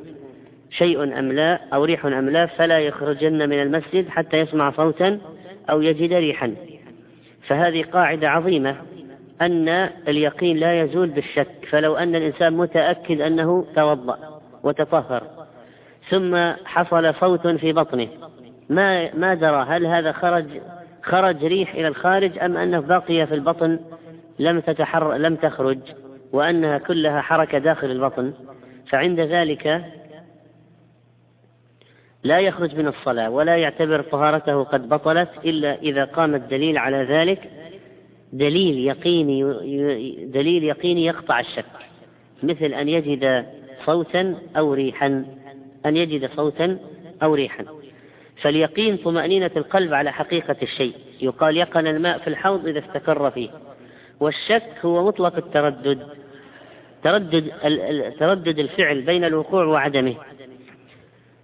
شيء 0.71 1.19
أم 1.19 1.33
لا 1.33 1.61
أو 1.75 1.85
ريح 1.85 2.07
أم 2.07 2.31
لا 2.31 2.47
فلا 2.47 2.79
يخرجن 2.79 3.49
من 3.49 3.63
المسجد 3.63 4.09
حتى 4.09 4.37
يسمع 4.37 4.71
صوتا 4.71 5.19
أو 5.71 5.83
يجد 5.83 6.13
ريحا. 6.13 6.55
فهذه 7.43 7.83
قاعدة 7.83 8.31
عظيمة 8.31 8.77
أن 9.43 9.69
اليقين 10.09 10.57
لا 10.57 10.81
يزول 10.81 11.09
بالشك. 11.09 11.67
فلو 11.71 11.95
أن 11.95 12.17
الإنسان 12.17 12.57
متأكد 12.57 13.21
أنه 13.21 13.67
توضأ 13.77 14.41
وتطهر 14.63 15.40
ثم 16.11 16.53
حصل 16.65 17.15
صوت 17.15 17.47
في 17.47 17.73
بطنه. 17.73 18.09
ما 18.69 19.15
ما 19.15 19.35
درى 19.35 19.67
هل 19.69 19.87
هذا 19.87 20.13
خرج 20.13 20.45
خرج 21.03 21.45
ريح 21.45 21.75
إلى 21.75 21.89
الخارج 21.89 22.39
أم 22.39 22.57
أنه 22.57 22.81
بقي 22.81 23.27
في 23.27 23.35
البطن 23.35 23.79
لم 24.39 24.61
تتحر 24.61 25.15
لم 25.15 25.37
تخرج 25.37 25.79
وأنها 26.33 26.79
كلها 26.79 27.21
حركة 27.21 27.59
داخل 27.59 27.91
البطن؟ 27.91 28.33
فعند 28.89 29.21
ذلك 29.21 29.85
لا 32.25 32.41
يخرج 32.41 32.77
من 32.77 32.87
الصلاة 32.87 33.31
ولا 33.31 33.57
يعتبر 33.57 34.03
طهارته 34.03 34.65
قد 34.65 34.89
بطلت 34.89 35.31
إلا 35.45 35.75
إذا 35.75 36.05
قام 36.05 36.35
الدليل 36.35 36.79
على 36.79 37.03
ذلك. 37.05 37.51
دليل 38.33 38.79
يقيني 38.79 39.43
دليل 40.27 40.65
يقيني 40.65 41.05
يقطع 41.05 41.41
الشك 41.41 41.65
مثل 42.43 42.65
أن 42.65 42.89
يجد 42.89 43.47
صوتا 43.87 44.35
أو 44.57 44.75
ريحا. 44.75 45.25
أن 45.87 45.97
يجد 45.97 46.31
صوتا 46.37 46.79
أو 47.23 47.35
ريحا. 47.35 47.65
فاليقين 48.43 48.97
طمأنينة 48.97 49.51
القلب 49.57 49.95
على 49.95 50.13
حقيقة 50.13 50.57
الشيء. 50.63 50.95
يقال 51.23 51.57
يقن 51.57 51.87
الماء 51.87 52.19
في 52.19 52.29
الحوض 52.29 52.67
إذا 52.67 52.79
استقر 52.79 53.31
فيه. 53.31 53.51
والشك 54.21 54.73
هو 54.85 55.07
مطلق 55.07 55.37
التردد. 55.37 56.07
تردد 57.03 57.53
تردد 58.19 58.59
الفعل 58.59 59.03
بين 59.03 59.25
الوقوع 59.25 59.65
وعدمه. 59.65 60.15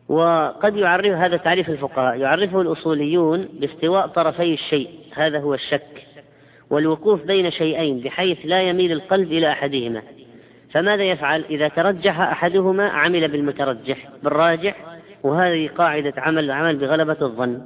وقد 0.09 0.77
يعرف 0.77 1.13
هذا 1.13 1.37
تعريف 1.37 1.71
الفقهاء. 1.71 2.17
يعرفه 2.17 2.61
الأصوليون 2.61 3.49
باستواء 3.53 4.07
طرفي 4.07 4.55
الشيء. 4.55 4.91
هذا 5.15 5.41
هو 5.41 5.55
الشك. 5.55 6.07
والوقوف 6.71 7.23
بين 7.23 7.51
شيئين 7.51 8.01
بحيث 8.01 8.39
لا 8.45 8.63
يميل 8.63 8.93
القلب 8.93 9.33
إلى 9.33 9.53
أحدهما. 9.53 10.03
فماذا 10.77 11.03
يفعل؟ 11.03 11.45
إذا 11.51 11.69
ترجح 11.69 12.21
أحدهما 12.21 12.89
عمل 12.89 13.29
بالمترجح 13.29 14.09
بالراجح 14.23 14.77
وهذه 15.23 15.69
قاعدة 15.69 16.13
عمل 16.17 16.51
عمل 16.51 16.77
بغلبة 16.77 17.17
الظن. 17.23 17.63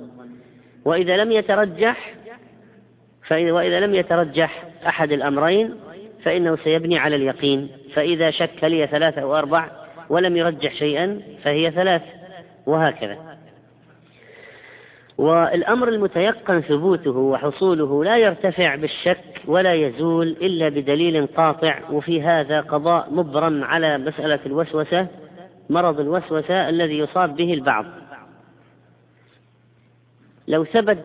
وإذا 0.84 1.16
لم 1.16 1.32
يترجح 1.32 2.14
فإذا 3.26 3.52
وإذا 3.52 3.80
لم 3.80 3.94
يترجح 3.94 4.64
أحد 4.86 5.12
الأمرين 5.12 5.74
فإنه 6.24 6.56
سيبني 6.56 6.98
على 6.98 7.16
اليقين. 7.16 7.68
فإذا 7.94 8.30
شك 8.30 8.64
هل 8.64 8.72
هي 8.72 8.86
ثلاثة 8.86 9.22
أو 9.22 9.38
أربع 9.38 9.70
ولم 10.08 10.36
يرجح 10.36 10.74
شيئا 10.74 11.20
فهي 11.44 11.70
ثلاث 11.70 12.02
وهكذا. 12.66 13.29
والأمر 15.20 15.88
المتيقن 15.88 16.60
ثبوته 16.60 17.10
وحصوله 17.10 18.04
لا 18.04 18.16
يرتفع 18.16 18.74
بالشك 18.74 19.24
ولا 19.46 19.74
يزول 19.74 20.28
إلا 20.28 20.68
بدليل 20.68 21.26
قاطع 21.26 21.90
وفي 21.90 22.22
هذا 22.22 22.60
قضاء 22.60 23.08
مبرم 23.10 23.64
على 23.64 23.98
مسألة 23.98 24.40
الوسوسة 24.46 25.06
مرض 25.70 26.00
الوسوسة 26.00 26.68
الذي 26.68 26.98
يصاب 26.98 27.36
به 27.36 27.54
البعض. 27.54 27.86
لو 30.48 30.64
ثبت 30.64 31.04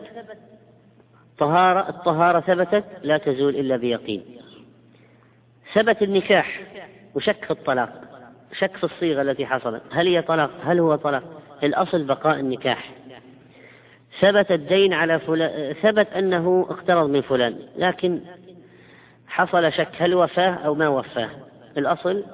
طهارة 1.38 1.88
الطهارة 1.88 2.40
ثبتت 2.40 2.84
لا 3.02 3.18
تزول 3.18 3.56
إلا 3.56 3.76
بيقين. 3.76 4.24
ثبت 5.74 6.02
النكاح 6.02 6.60
وشك 7.14 7.44
في 7.44 7.50
الطلاق 7.50 8.00
شك 8.58 8.76
في 8.76 8.84
الصيغة 8.84 9.22
التي 9.22 9.46
حصلت 9.46 9.82
هل 9.92 10.06
هي 10.06 10.22
طلاق؟ 10.22 10.50
هل 10.62 10.80
هو 10.80 10.96
طلاق؟ 10.96 11.22
الأصل 11.62 12.04
بقاء 12.04 12.40
النكاح. 12.40 12.92
ثبت 14.20 14.52
الدين 14.52 14.92
على 14.92 15.18
فلان 15.18 15.72
ثبت 15.72 16.12
أنه 16.12 16.66
اقترض 16.70 17.10
من 17.10 17.20
فلان 17.20 17.58
لكن 17.76 18.20
حصل 19.28 19.72
شك 19.72 19.88
هل 19.98 20.14
وفاه 20.14 20.54
أو 20.54 20.74
ما 20.74 20.88
وفاه. 20.88 21.30
الأصل 21.78 22.24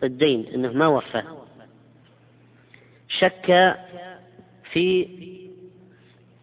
في 0.00 0.06
الدين 0.06 0.46
أنه 0.54 0.72
ما 0.72 0.86
وفاه. 0.86 1.24
شك 3.08 3.76
في 4.72 5.08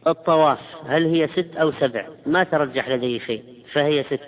الطواف 0.08 0.60
هل 0.86 1.06
هي 1.06 1.28
ست 1.28 1.56
أو 1.56 1.72
سبع؟ 1.72 2.08
ما 2.25 2.44
ترجح 2.44 2.89
لديه 2.89 3.20
شيء 3.20 3.44
فهي 3.74 4.04
ست. 4.04 4.20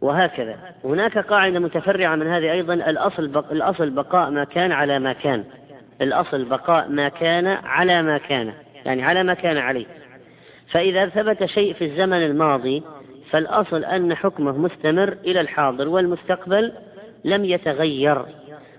وهكذا. 0.00 0.74
هناك 0.84 1.18
قاعدة 1.18 1.58
متفرعة 1.58 2.16
من 2.16 2.26
هذه 2.26 2.52
أيضا 2.52 2.74
الأصل. 2.74 3.24
الأصل 3.24 3.90
بقاء 3.90 4.30
ما 4.30 4.44
كان 4.44 4.72
على 4.72 4.98
ما 4.98 5.12
كان. 5.12 5.44
الأصل 6.02 6.44
بقاء 6.44 6.88
ما 6.88 7.08
كان 7.08 7.46
على 7.46 8.02
ما 8.02 8.18
كان 8.18 8.52
يعني 8.84 9.02
على 9.02 9.22
ما 9.22 9.34
كان 9.34 9.56
عليه. 9.56 9.86
فإذا 10.70 11.08
ثبت 11.08 11.44
شيء 11.44 11.74
في 11.74 11.84
الزمن 11.84 12.26
الماضي 12.26 12.82
فالأصل 13.30 13.84
أن 13.84 14.14
حكمه 14.14 14.58
مستمر 14.58 15.16
إلى 15.24 15.40
الحاضر 15.40 15.88
والمستقبل 15.88 16.72
لم 17.24 17.44
يتغير. 17.44 18.24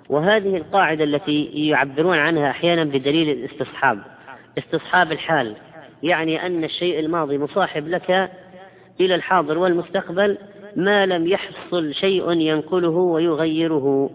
وهذه 0.09 0.57
القاعدة 0.57 1.03
التي 1.03 1.67
يعبرون 1.69 2.17
عنها 2.17 2.49
أحيانا 2.49 2.83
بدليل 2.83 3.29
الاستصحاب. 3.29 3.99
استصحاب 4.57 5.11
الحال 5.11 5.55
يعني 6.03 6.45
أن 6.45 6.63
الشيء 6.63 6.99
الماضي 6.99 7.37
مصاحب 7.37 7.87
لك 7.87 8.29
إلى 9.01 9.15
الحاضر 9.15 9.57
والمستقبل 9.57 10.37
ما 10.75 11.05
لم 11.05 11.27
يحصل 11.27 11.93
شيء 11.93 12.31
ينقله 12.31 12.89
ويغيره. 12.89 14.09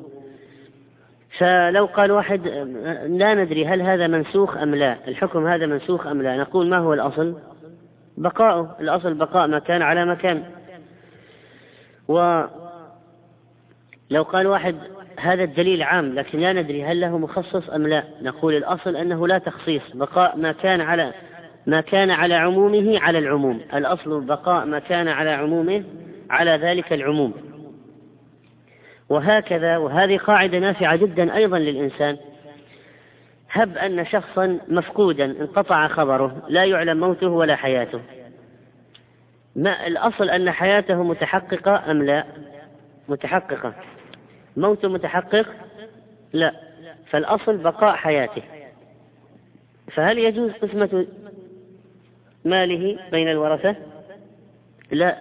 فلو 1.39 1.87
قال 1.87 2.13
واحد 2.13 2.49
لا 3.07 3.35
ندري 3.35 3.67
هل 3.67 3.83
هذا 3.83 4.07
منسوخ 4.07 4.57
أم 4.57 4.75
لا 4.75 4.97
الحكم 5.09 5.47
هذا 5.47 5.67
منسوخ 5.67 6.07
أم 6.07 6.23
لا 6.23 6.37
نقول 6.37 6.69
ما 6.69 6.79
هو 6.79 6.93
الأصل؟ 6.93 7.35
بقاؤه 8.17 8.77
الأصل 8.81 9.15
بقاء 9.15 9.47
ما 9.49 9.59
كان 9.59 9.83
على 9.83 10.05
مكان 10.05 10.43
ولو 12.09 12.49
قال 14.23 14.47
واحد 14.47 14.77
هذا 15.19 15.45
الدليل 15.45 15.83
عام 15.83 16.15
لكن 16.15 16.39
لا 16.39 16.53
ندري 16.53 16.85
هل 16.85 17.01
له 17.01 17.19
مخصص 17.19 17.71
أم 17.71 17.87
لا 17.87 18.05
نقول 18.23 18.55
الأصل 18.55 18.97
أنه 18.97 19.27
لا 19.29 19.39
تخصيص 19.39 19.83
بقاء 19.95 20.37
ما 20.37 20.53
كان 20.53 20.81
على 20.81 21.13
ما 21.67 21.81
كان 21.81 22.11
على 22.11 22.35
عمومه 22.35 22.99
على 23.01 23.19
العموم. 23.19 23.61
الأصل 23.75 24.21
بقاء 24.21 24.65
ما 24.65 24.79
كان 24.79 25.09
على 25.09 25.31
عمومه 25.31 25.85
على 26.31 26.51
ذلك 26.51 26.93
العموم. 26.93 27.35
وهكذا 29.09 29.77
وهذه 29.77 30.17
قاعدة 30.17 30.59
نافعة 30.59 30.97
جدا 30.97 31.37
أيضا 31.37 31.59
للإنسان. 31.59 32.17
هب 33.51 33.79
أن 33.79 34.07
شخصا 34.07 34.59
مفقودا 34.69 35.25
انقطع 35.25 35.89
خبره 35.89 36.43
لا 36.49 36.65
يعلم 36.65 37.01
موته 37.01 37.29
ولا 37.29 37.57
حياته. 37.57 38.01
ما 39.57 39.87
الأصل 39.87 40.31
أن 40.31 40.51
حياته 40.51 41.03
متحققة 41.03 41.91
أم 41.91 42.03
لا؟ 42.03 42.25
متحققة. 43.09 43.75
موت 44.57 44.87
متحقق؟ 44.87 45.47
لا. 46.33 46.53
فالأصل 47.11 47.57
بقاء 47.57 47.97
حياته. 47.97 48.43
فهل 49.93 50.19
يجوز 50.19 50.53
قسمة 50.53 51.07
ماله 52.45 52.99
بين 53.11 53.29
الورثة؟ 53.29 53.77
لا. 54.91 55.19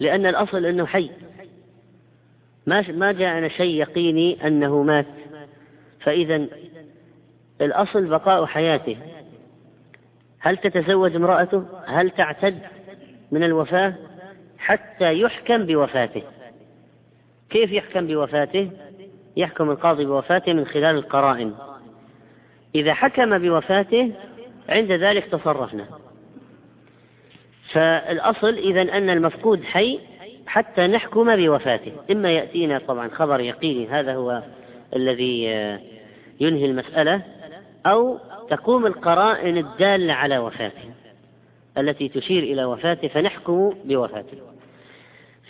لأن 0.00 0.26
الأصل 0.26 0.66
أنه 0.66 0.86
حي. 0.86 1.10
ما 2.66 2.84
ما 2.90 3.12
جاءنا 3.12 3.48
شيء 3.48 3.80
يقيني 3.80 4.46
أنه 4.46 4.82
مات. 4.82 5.06
فإذا 6.00 6.46
الأصل 7.60 8.06
بقاء 8.06 8.46
حياته. 8.46 8.96
هل 10.38 10.56
تتزوج 10.56 11.16
امرأته؟ 11.16 11.64
هل 11.86 12.10
تعتد 12.10 12.58
من 13.32 13.44
الوفاة؟ 13.44 13.94
حتى 14.58 15.20
يحكم 15.20 15.66
بوفاته. 15.66 16.22
كيف 17.50 17.72
يحكم 17.72 18.06
بوفاته؟ 18.06 18.70
يحكم 19.36 19.70
القاضي 19.70 20.04
بوفاته 20.04 20.52
من 20.52 20.66
خلال 20.66 20.96
القرائن. 20.96 21.54
إذا 22.74 22.94
حكم 22.94 23.38
بوفاته 23.38 24.12
عند 24.68 24.92
ذلك 24.92 25.24
تصرفنا. 25.24 25.86
فالأصل 27.72 28.54
إذا 28.54 28.82
أن 28.82 29.10
المفقود 29.10 29.64
حي 29.64 30.00
حتى 30.46 30.86
نحكم 30.86 31.36
بوفاته. 31.36 31.92
إما 32.10 32.30
يأتينا 32.30 32.78
طبعا 32.78 33.08
خبر 33.08 33.40
يقيني 33.40 33.88
هذا 33.88 34.14
هو 34.14 34.42
الذي 34.96 35.44
ينهي 36.40 36.66
المسألة 36.66 37.22
أو 37.86 38.18
تقوم 38.50 38.86
القرائن 38.86 39.56
الدالة 39.56 40.12
على 40.12 40.38
وفاته 40.38 40.90
التي 41.78 42.08
تشير 42.08 42.42
إلى 42.42 42.64
وفاته 42.64 43.08
فنحكم 43.08 43.74
بوفاته. 43.84 44.38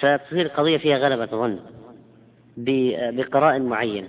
فتصير 0.01 0.47
القضية 0.47 0.79
فيها 0.79 0.99
غلبة 0.99 1.27
ظن 1.27 1.59
بقرائن 3.17 3.63
معينة. 3.63 4.09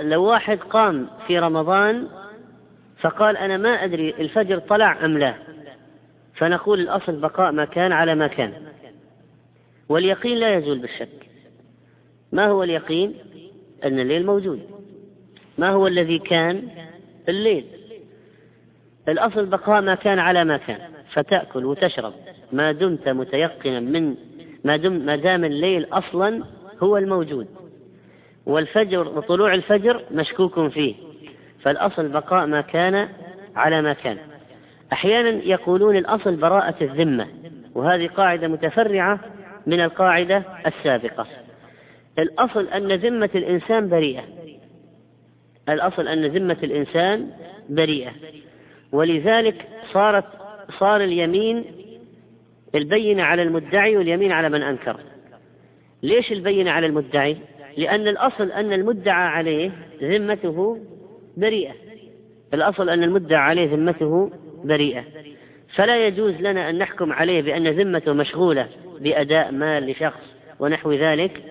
لو 0.00 0.24
واحد 0.24 0.58
قام 0.58 1.08
في 1.26 1.38
رمضان 1.38 2.08
فقال 3.00 3.36
أنا 3.36 3.56
ما 3.56 3.68
أدري 3.68 4.10
الفجر 4.10 4.58
طلع 4.58 5.04
أم 5.04 5.18
لا 5.18 5.34
فنقول 6.34 6.80
الأصل 6.80 7.20
بقاء 7.20 7.52
ما 7.52 7.64
كان 7.64 7.92
على 7.92 8.14
ما 8.14 8.26
كان. 8.26 8.52
واليقين 9.90 10.38
لا 10.38 10.54
يزول 10.54 10.78
بالشك. 10.78 11.30
ما 12.32 12.46
هو 12.46 12.62
اليقين؟ 12.62 13.14
أن 13.84 14.00
الليل 14.00 14.26
موجود. 14.26 14.60
ما 15.58 15.68
هو 15.68 15.86
الذي 15.86 16.18
كان؟ 16.18 16.68
الليل. 17.28 17.64
الأصل 19.08 19.46
بقاء 19.46 19.80
ما 19.80 19.94
كان 19.94 20.18
على 20.18 20.44
ما 20.44 20.56
كان. 20.56 20.78
فتأكل 21.12 21.64
وتشرب. 21.64 22.12
ما 22.52 22.72
دمت 22.72 23.08
متيقنا 23.08 23.80
من 23.80 24.14
ما 24.64 24.76
دم 24.76 24.92
ما 24.92 25.16
دام 25.16 25.44
الليل 25.44 25.86
أصلا 25.92 26.44
هو 26.82 26.96
الموجود. 26.96 27.46
والفجر 28.46 29.08
وطلوع 29.08 29.54
الفجر 29.54 30.04
مشكوك 30.10 30.68
فيه. 30.68 30.94
فالأصل 31.62 32.08
بقاء 32.08 32.46
ما 32.46 32.60
كان 32.60 33.08
على 33.56 33.82
ما 33.82 33.92
كان. 33.92 34.18
أحيانا 34.92 35.28
يقولون 35.28 35.96
الأصل 35.96 36.36
براءة 36.36 36.84
الذمة. 36.84 37.26
وهذه 37.74 38.06
قاعدة 38.06 38.48
متفرعة 38.48 39.20
من 39.66 39.80
القاعدة 39.80 40.42
السابقة. 40.66 41.26
الأصل 42.18 42.66
أن 42.68 42.92
ذمة 42.92 43.30
الإنسان 43.34 43.88
بريئة. 43.88 44.24
الأصل 45.68 46.08
أن 46.08 46.26
ذمة 46.26 46.56
الإنسان 46.62 47.30
بريئة. 47.68 48.12
ولذلك 48.92 49.68
صارت 49.92 50.24
صار 50.78 51.00
اليمين 51.00 51.64
البينة 52.74 53.22
على 53.22 53.42
المدعي 53.42 53.96
واليمين 53.96 54.32
على 54.32 54.48
من 54.48 54.62
أنكر. 54.62 55.00
ليش 56.02 56.32
البينة 56.32 56.70
على 56.70 56.86
المدعي؟ 56.86 57.36
لأن 57.76 58.08
الأصل 58.08 58.52
أن 58.52 58.72
المدعى 58.72 59.26
عليه 59.26 59.70
ذمته 60.02 60.78
بريئة. 61.36 61.72
الأصل 62.54 62.88
أن 62.88 63.02
المدعى 63.02 63.40
عليه 63.40 63.74
ذمته 63.74 64.30
بريئة. 64.64 65.04
فلا 65.74 66.06
يجوز 66.06 66.34
لنا 66.34 66.70
أن 66.70 66.78
نحكم 66.78 67.12
عليه 67.12 67.42
بأن 67.42 67.68
ذمته 67.68 68.12
مشغولة. 68.12 68.68
بأداء 69.00 69.52
مال 69.52 69.90
لشخص 69.90 70.20
ونحو 70.58 70.92
ذلك 70.92 71.42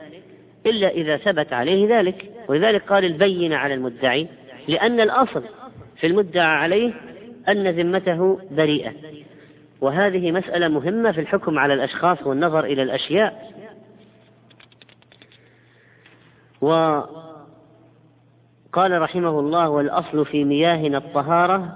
إلا 0.65 0.89
إذا 0.89 1.17
ثبت 1.17 1.53
عليه 1.53 1.99
ذلك. 1.99 2.31
ولذلك 2.47 2.81
قال 2.89 3.05
البينة 3.05 3.55
على 3.55 3.73
المدعي 3.73 4.27
لأن 4.67 4.99
الأصل 4.99 5.43
في 5.95 6.07
المدعى 6.07 6.45
عليه 6.45 6.93
أن 7.47 7.67
ذمته 7.67 8.39
بريئة. 8.51 8.93
وهذه 9.81 10.31
مسألة 10.31 10.67
مهمة 10.67 11.11
في 11.11 11.21
الحكم 11.21 11.59
على 11.59 11.73
الأشخاص 11.73 12.17
والنظر 12.23 12.65
إلى 12.65 12.83
الأشياء. 12.83 13.49
وقال 16.61 17.11
رحمه 19.01 19.39
الله 19.39 19.69
والأصل 19.69 20.25
في 20.25 20.43
مياهنا 20.43 20.97
الطهارة 20.97 21.75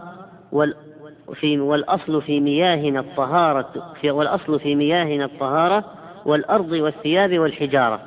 في 1.34 1.60
والأصل 1.60 2.22
في 2.22 2.39
مياهنا 2.39 3.00
الطهارة 3.00 3.93
في 4.02 4.12
والأصل 4.12 4.60
في 4.60 4.76
مياهنا 4.76 5.26
الطهارة 5.26 5.86
والأرض 6.26 6.72
والثياب 6.72 7.39
والحجارة. 7.39 8.02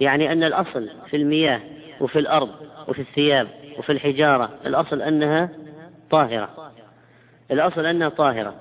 يعني 0.00 0.32
أن 0.32 0.44
الأصل 0.44 0.88
في 1.10 1.16
المياه 1.16 1.60
وفي 2.00 2.18
الأرض 2.18 2.48
وفي 2.88 2.98
الثياب 2.98 3.48
وفي 3.78 3.92
الحجارة 3.92 4.50
الأصل 4.66 5.02
أنها 5.02 5.48
طاهرة. 6.10 6.72
الأصل 7.50 7.86
أنها 7.86 8.08
طاهرة. 8.08 8.54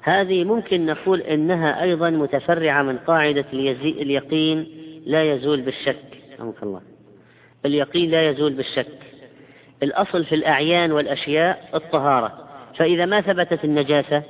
هذه 0.00 0.44
ممكن 0.44 0.86
نقول 0.86 1.20
إنها 1.20 1.82
أيضا 1.82 2.10
متفرعة 2.10 2.82
من 2.82 2.98
قاعدة 2.98 3.44
اليقين 3.52 4.66
لا 5.06 5.32
يزول 5.32 5.60
بالشك. 5.60 6.04
رحمك 6.38 6.62
الله. 6.62 6.80
اليقين 7.66 8.10
لا 8.10 8.28
يزول 8.28 8.52
بالشك. 8.52 8.98
الأصل 9.82 10.24
في 10.24 10.34
الأعيان 10.34 10.92
والأشياء 10.92 11.68
الطهارة. 11.74 12.51
فإذا 12.76 13.06
ما 13.06 13.20
ثبتت 13.20 13.64
النجاسة 13.64 14.22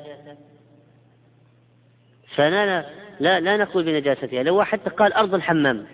فلا 2.35 2.85
لا 3.21 3.41
لا 3.41 3.57
نقول 3.57 3.85
بنجاستها. 3.85 4.43
لو 4.43 4.65
حتى 4.65 4.91
قال 4.91 5.13
أرض 5.13 5.35
الحمام 5.35 5.87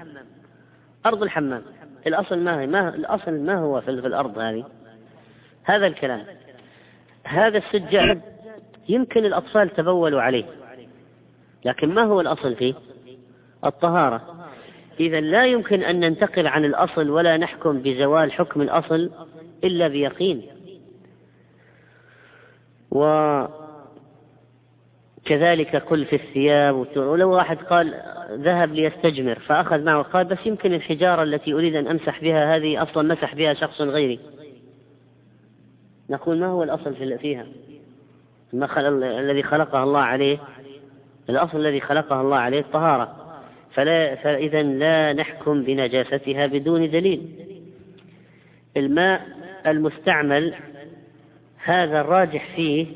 أرض 1.07 1.23
الحمام 1.23 1.63
الأصل 2.07 2.39
ما 2.39 2.61
هي 2.61 2.67
ما 2.67 2.89
الأصل 2.89 3.41
ما 3.41 3.59
هو 3.59 3.81
في 3.81 3.91
الأرض 3.91 4.39
هذه؟ 4.39 4.65
هذا 5.65 5.87
الكلام. 5.87 6.25
هذا 7.25 7.59
السجاد 7.59 8.23
يمكن 8.89 9.25
الأطفال 9.25 9.75
تبولوا 9.75 10.23
عليه 10.23 10.45
لكن 11.65 11.95
ما 11.95 12.03
هو 12.03 12.21
الأصل 12.21 12.55
فيه؟ 12.55 12.75
الطهارة. 13.65 14.47
إذا 15.01 15.21
لا 15.21 15.47
يمكن 15.47 15.83
أن 15.83 16.01
ننتقل 16.01 16.47
عن 16.47 16.65
الأصل 16.65 17.11
ولا 17.11 17.37
نحكم 17.37 17.79
بزوال 17.83 18.33
حكم 18.33 18.63
الأصل 18.63 19.11
إلا 19.65 19.89
بيقين. 19.89 20.58
وكذلك 22.91 23.49
قل 25.77 26.05
في 26.05 26.17
الثياب 26.17 26.87
ولو 26.97 27.31
واحد 27.31 27.57
قال 27.57 27.95
ذهب 28.31 28.75
ليستجمر 28.75 29.39
فأخذ 29.39 29.85
معه 29.85 30.03
قال 30.03 30.25
بس 30.25 30.39
يمكن 30.47 30.75
الحجارة 30.75 31.23
التي 31.23 31.53
أريد 31.53 31.75
أن 31.77 31.87
أمسح 31.87 32.21
بها 32.21 32.57
هذه 32.57 32.83
أصلا 32.83 33.15
مسح 33.15 33.35
بها 33.35 33.55
شخص 33.55 33.81
غيري. 33.81 34.21
نقول 36.11 36.39
ما 36.39 36.47
هو 36.47 36.63
الأصل 36.63 37.19
فيها؟ 37.19 37.47
ما 38.53 38.67
خل... 38.67 39.03
الذي 39.03 39.43
خلقها 39.43 39.85
الله 39.85 40.01
عليه. 40.01 40.39
الأصل 41.31 41.59
الذي 41.59 41.81
خلقها 41.81 42.21
الله 42.21 42.37
عليه 42.37 42.61
الطهارة. 42.61 43.17
فلا 43.75 44.15
فإذا 44.15 44.63
لا 44.63 45.13
نحكم 45.13 45.63
بنجاستها 45.63 46.47
بدون 46.47 46.91
دليل. 46.91 47.29
الماء 48.77 49.27
المستعمل 49.67 50.55
هذا 51.65 52.01
الراجح 52.01 52.57
فيه 52.57 52.87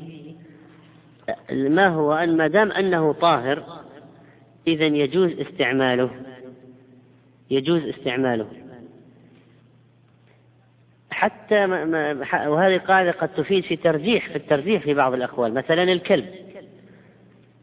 ما 1.51 1.87
هو 1.87 2.13
أن 2.13 2.37
ما 2.37 2.47
دام 2.47 2.71
أنه 2.71 3.13
طاهر 3.13 3.83
إذا 4.67 4.85
يجوز 4.85 5.31
استعماله. 5.31 6.09
يجوز 7.49 7.83
استعماله. 7.83 8.47
حتى 11.11 11.65
ما 11.65 11.85
ما 11.85 12.47
وهذه 12.47 12.75
القاعدة 12.75 13.11
قد 13.11 13.27
تفيد 13.27 13.63
في 13.63 13.75
ترجيح 13.75 14.29
في 14.29 14.35
الترجيح 14.35 14.83
في 14.83 14.93
بعض 14.93 15.13
الأقوال. 15.13 15.53
مثلا 15.53 15.83
الكلب. 15.83 16.29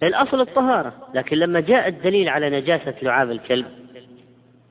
الأصل 0.03 0.41
الطهارة. 0.41 1.09
لكن 1.15 1.37
لما 1.37 1.61
جاء 1.61 1.89
الدليل 1.89 2.29
على 2.29 2.51
نجاسة 2.51 2.95
لعاب 3.03 3.31
الكلب 3.31 3.67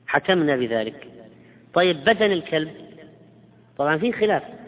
حكمنا 0.06 0.56
بذلك. 0.56 1.06
طيب 1.74 2.04
بدن 2.04 2.32
الكلب. 2.32 2.70
طبعا 3.78 3.98
في 3.98 4.12
خلاف. 4.12 4.59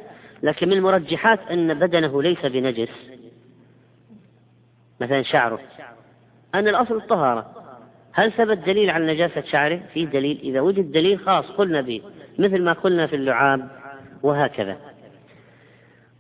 لكن 0.43 0.69
من 0.69 0.73
المرجحات 0.73 1.41
أن 1.51 1.75
بدنه 1.75 2.23
ليس 2.23 2.47
بنجس. 2.47 2.89
مثلا 5.01 5.23
شعره. 5.23 5.59
أن 6.55 6.69
الأصل 6.69 6.97
الطهارة. 6.97 7.63
هل 8.13 8.33
ثبت 8.33 8.59
دليل 8.59 8.91
على 8.91 9.13
نجاسة 9.13 9.41
شعره؟ 9.41 9.81
في 9.95 10.07
دليل. 10.07 10.41
إذا 10.43 10.61
وجد 10.61 10.93
دليل 10.93 11.19
خاص 11.19 11.45
قلنا 11.45 11.81
به 11.81 12.03
مثل 12.39 12.63
ما 12.63 12.73
قلنا 12.73 13.07
في 13.07 13.17
اللعاب 13.17 13.69
وهكذا. 14.23 14.79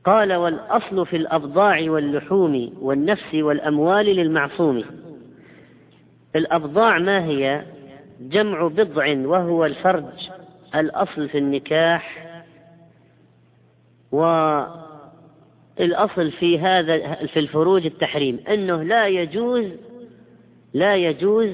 قال 0.04 0.32
والأصل 0.32 1.06
في 1.06 1.16
الأبضاع 1.16 1.90
واللحوم 1.90 2.72
والنفس 2.80 3.35
والأموال 3.35 4.06
للمعصوم. 4.06 4.85
الأبضاع 6.37 6.98
ما 6.98 7.24
هي؟ 7.24 7.64
جمع 8.20 8.66
بضع 8.66 9.16
وهو 9.16 9.64
الفرج. 9.64 10.30
الأصل 10.74 11.28
في 11.28 11.38
النكاح 11.38 12.32
والأصل 14.12 15.20
في 16.31 16.59
هذا 16.59 17.14
في 17.27 17.38
الفروج 17.38 17.87
التحريم 17.87 18.40
أنه 18.48 18.83
لا 18.83 19.09
يجوز 19.09 19.66
لا 20.75 20.96
يجوز 20.96 21.51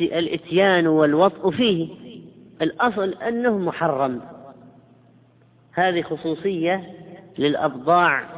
الاتيان 0.00 0.86
والوطء 0.86 1.50
فيه. 1.50 1.88
الأصل 2.62 3.12
أنه 3.12 3.58
محرم. 3.58 4.20
هذه 5.72 6.02
خصوصية 6.02 6.92
للأبضاع 7.38 8.28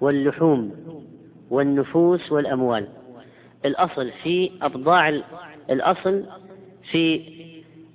واللحوم 0.00 0.72
والنفوس 1.50 2.32
والأموال. 2.32 2.88
الأصل 3.64 4.10
في 4.22 4.50
أبضاع 4.62 5.08
الأصل 5.70 6.24
في 6.90 7.22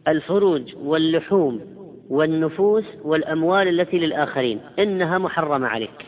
الفروج 0.07 0.75
واللحوم 0.75 1.78
والنفوس 2.09 2.85
والأموال 3.03 3.67
التي 3.67 3.99
للآخرين 3.99 4.61
إنها 4.79 5.17
محرمة 5.17 5.67
عليك. 5.67 6.05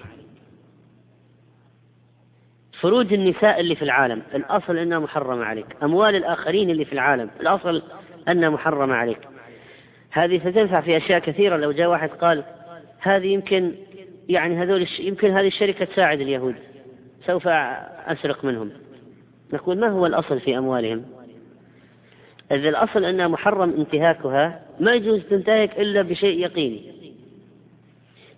فروج 2.81 3.13
النساء 3.13 3.59
اللي 3.59 3.75
في 3.75 3.81
العالم 3.81 4.21
الأصل 4.35 4.77
أنها 4.77 4.99
محرمة 4.99 5.43
عليك. 5.43 5.65
أموال 5.83 6.15
الآخرين 6.15 6.69
اللي 6.69 6.85
في 6.85 6.93
العالم 6.93 7.29
الأصل 7.41 7.81
أنها 8.29 8.49
محرمة 8.49 8.95
عليك. 8.95 9.19
هذه 10.11 10.39
ستنفع 10.39 10.81
في 10.81 10.97
أشياء 10.97 11.19
كثيرة. 11.19 11.57
لو 11.57 11.71
جاء 11.71 11.89
واحد 11.89 12.09
قال 12.09 12.43
هذه 12.99 13.27
يمكن 13.27 13.71
يعني 14.29 14.55
هذول 14.55 14.87
يمكن 14.99 15.31
هذه 15.31 15.47
الشركة 15.47 15.85
تساعد 15.85 16.21
اليهود 16.21 16.55
سوف 17.25 17.47
أسرق 17.47 18.45
منهم. 18.45 18.69
نقول 19.53 19.79
ما 19.79 19.87
هو 19.87 20.05
الأصل 20.05 20.39
في 20.39 20.57
أموالهم؟ 20.57 21.20
إذا 22.51 22.69
الأصل 22.69 23.05
أنها 23.05 23.27
محرم 23.27 23.69
انتهاكها 23.69 24.61
ما 24.79 24.93
يجوز 24.93 25.19
تنتهك 25.29 25.79
إلا 25.79 26.01
بشيء 26.01 26.39
يقيني. 26.39 26.91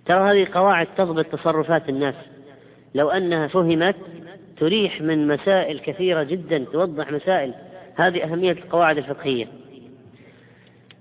ترى 0.05 0.31
هذه 0.31 0.47
قواعد 0.53 0.87
تضبط 0.97 1.25
تصرفات 1.25 1.89
الناس. 1.89 2.15
لو 2.95 3.09
أنها 3.09 3.47
فهمت 3.47 3.95
تريح 4.57 5.01
من 5.01 5.27
مسائل 5.27 5.79
كثيرة 5.79 6.23
جدا 6.23 6.65
توضح 6.73 7.11
مسائل. 7.11 7.53
هذه 7.95 8.23
أهمية 8.23 8.51
القواعد 8.51 8.97
الفقهية. 8.97 9.47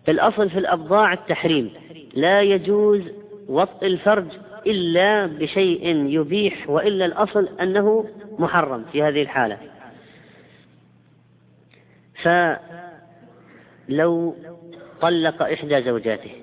الأصل 0.08 0.50
في 0.50 0.58
الأبضاع 0.58 1.12
التحريم. 1.12 1.70
لا 2.14 2.42
يجوز 2.42 3.02
وطء 3.48 3.86
الفرج 3.86 4.26
إلا 4.66 5.26
بشيء 5.26 6.06
يبيح 6.06 6.70
وإلا 6.70 7.04
الأصل 7.04 7.48
أنه 7.60 8.08
محرم 8.38 8.84
في 8.92 9.02
هذه 9.02 9.22
الحالة. 9.22 9.58
فلو 13.92 14.36
طلق 15.00 15.42
إحدى 15.42 15.82
زوجاته. 15.82 16.42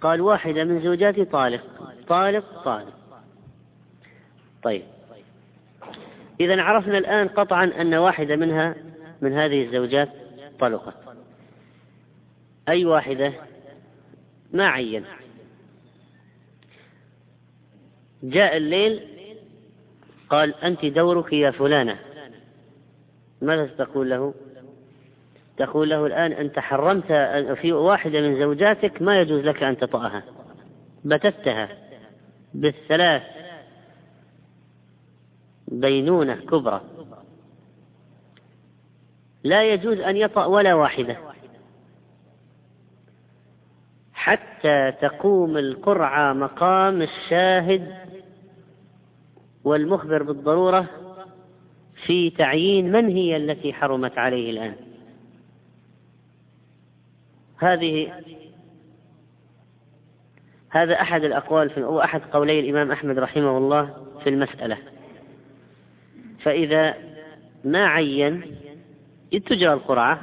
قال 0.00 0.20
واحدة 0.20 0.64
من 0.64 0.82
زوجاتي 0.82 1.24
طالق. 1.24 1.62
طالق 2.08 2.62
طالق. 2.64 2.94
طيب. 4.62 4.82
إذا 6.40 6.62
عرفنا 6.62 6.98
الآن 6.98 7.28
قطعا 7.28 7.64
أن 7.64 7.94
واحدة 7.94 8.36
منها 8.36 8.74
من 9.20 9.32
هذه 9.32 9.64
الزوجات 9.64 10.08
طلقت. 10.60 10.94
أي 12.68 12.84
واحدة؟ 12.84 13.32
ما 14.52 14.66
عين. 14.66 15.04
جاء 18.22 18.56
الليل 18.56 19.00
قال 20.30 20.54
أنت 20.54 20.84
دورك 20.84 21.32
يا 21.32 21.50
فلانة. 21.50 21.98
ماذا 23.42 23.66
تقول 23.66 24.10
له؟ 24.10 24.34
تقول 25.56 25.90
له 25.90 26.06
الآن 26.06 26.32
أنت 26.32 26.58
حرمت 26.58 27.12
في 27.60 27.72
واحدة 27.72 28.20
من 28.20 28.40
زوجاتك 28.40 29.02
ما 29.02 29.20
يجوز 29.20 29.44
لك 29.44 29.62
أن 29.62 29.76
تطأها. 29.76 30.22
بتتها 31.04 31.68
بالثلاث 32.54 33.22
بينونة 35.68 36.34
كبرى. 36.34 36.80
لا 39.44 39.72
يجوز 39.72 39.98
أن 39.98 40.16
يطأ 40.16 40.44
ولا 40.44 40.74
واحدة. 40.74 41.16
حتى 44.12 44.92
تقوم 45.00 45.56
القرعة 45.56 46.32
مقام 46.32 47.02
الشاهد 47.02 47.94
والمخبر 49.64 50.22
بالضرورة 50.22 50.86
في 52.06 52.30
تعيين 52.30 52.92
من 52.92 53.08
هي 53.08 53.36
التي 53.36 53.72
حرمت 53.72 54.18
عليه 54.18 54.50
الآن. 54.50 54.74
هذه 57.58 58.12
هذا 60.70 61.00
أحد 61.00 61.24
الأقوال 61.24 61.70
في 61.70 61.84
أو 61.84 62.00
أحد 62.00 62.22
قولي 62.32 62.60
الإمام 62.60 62.92
أحمد 62.92 63.18
رحمه 63.18 63.58
الله 63.58 64.06
في 64.22 64.30
المسألة. 64.30 64.78
فإذا 66.42 66.94
ما 67.64 67.86
عين 67.86 68.56
تجرى 69.32 69.72
القرعة 69.72 70.20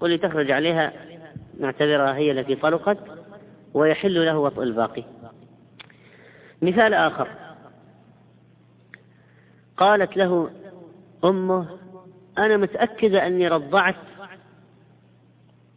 واللي 0.00 0.18
تخرج 0.18 0.50
عليها 0.50 0.92
نعتبرها 1.60 2.14
هي 2.14 2.30
التي 2.30 2.54
طلقت 2.54 2.98
ويحل 3.74 4.26
له 4.26 4.38
وطء 4.38 4.62
الباقي. 4.62 5.04
مثال 6.62 6.94
آخر. 6.94 7.28
قالت 9.76 10.16
له 10.16 10.50
أمه 11.24 11.78
أنا 12.38 12.56
متأكدة 12.56 13.26
أني 13.26 13.48
رضعت 13.48 13.96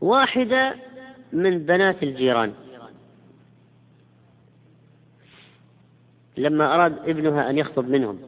واحدة 0.02 0.76
من 1.34 1.66
بنات 1.66 2.04
الجيران. 2.04 2.54
لما 6.38 6.76
أراد 6.76 7.10
ابنها 7.10 7.50
أن 7.50 7.58
يخطب 7.58 7.90
منهم 7.90 8.20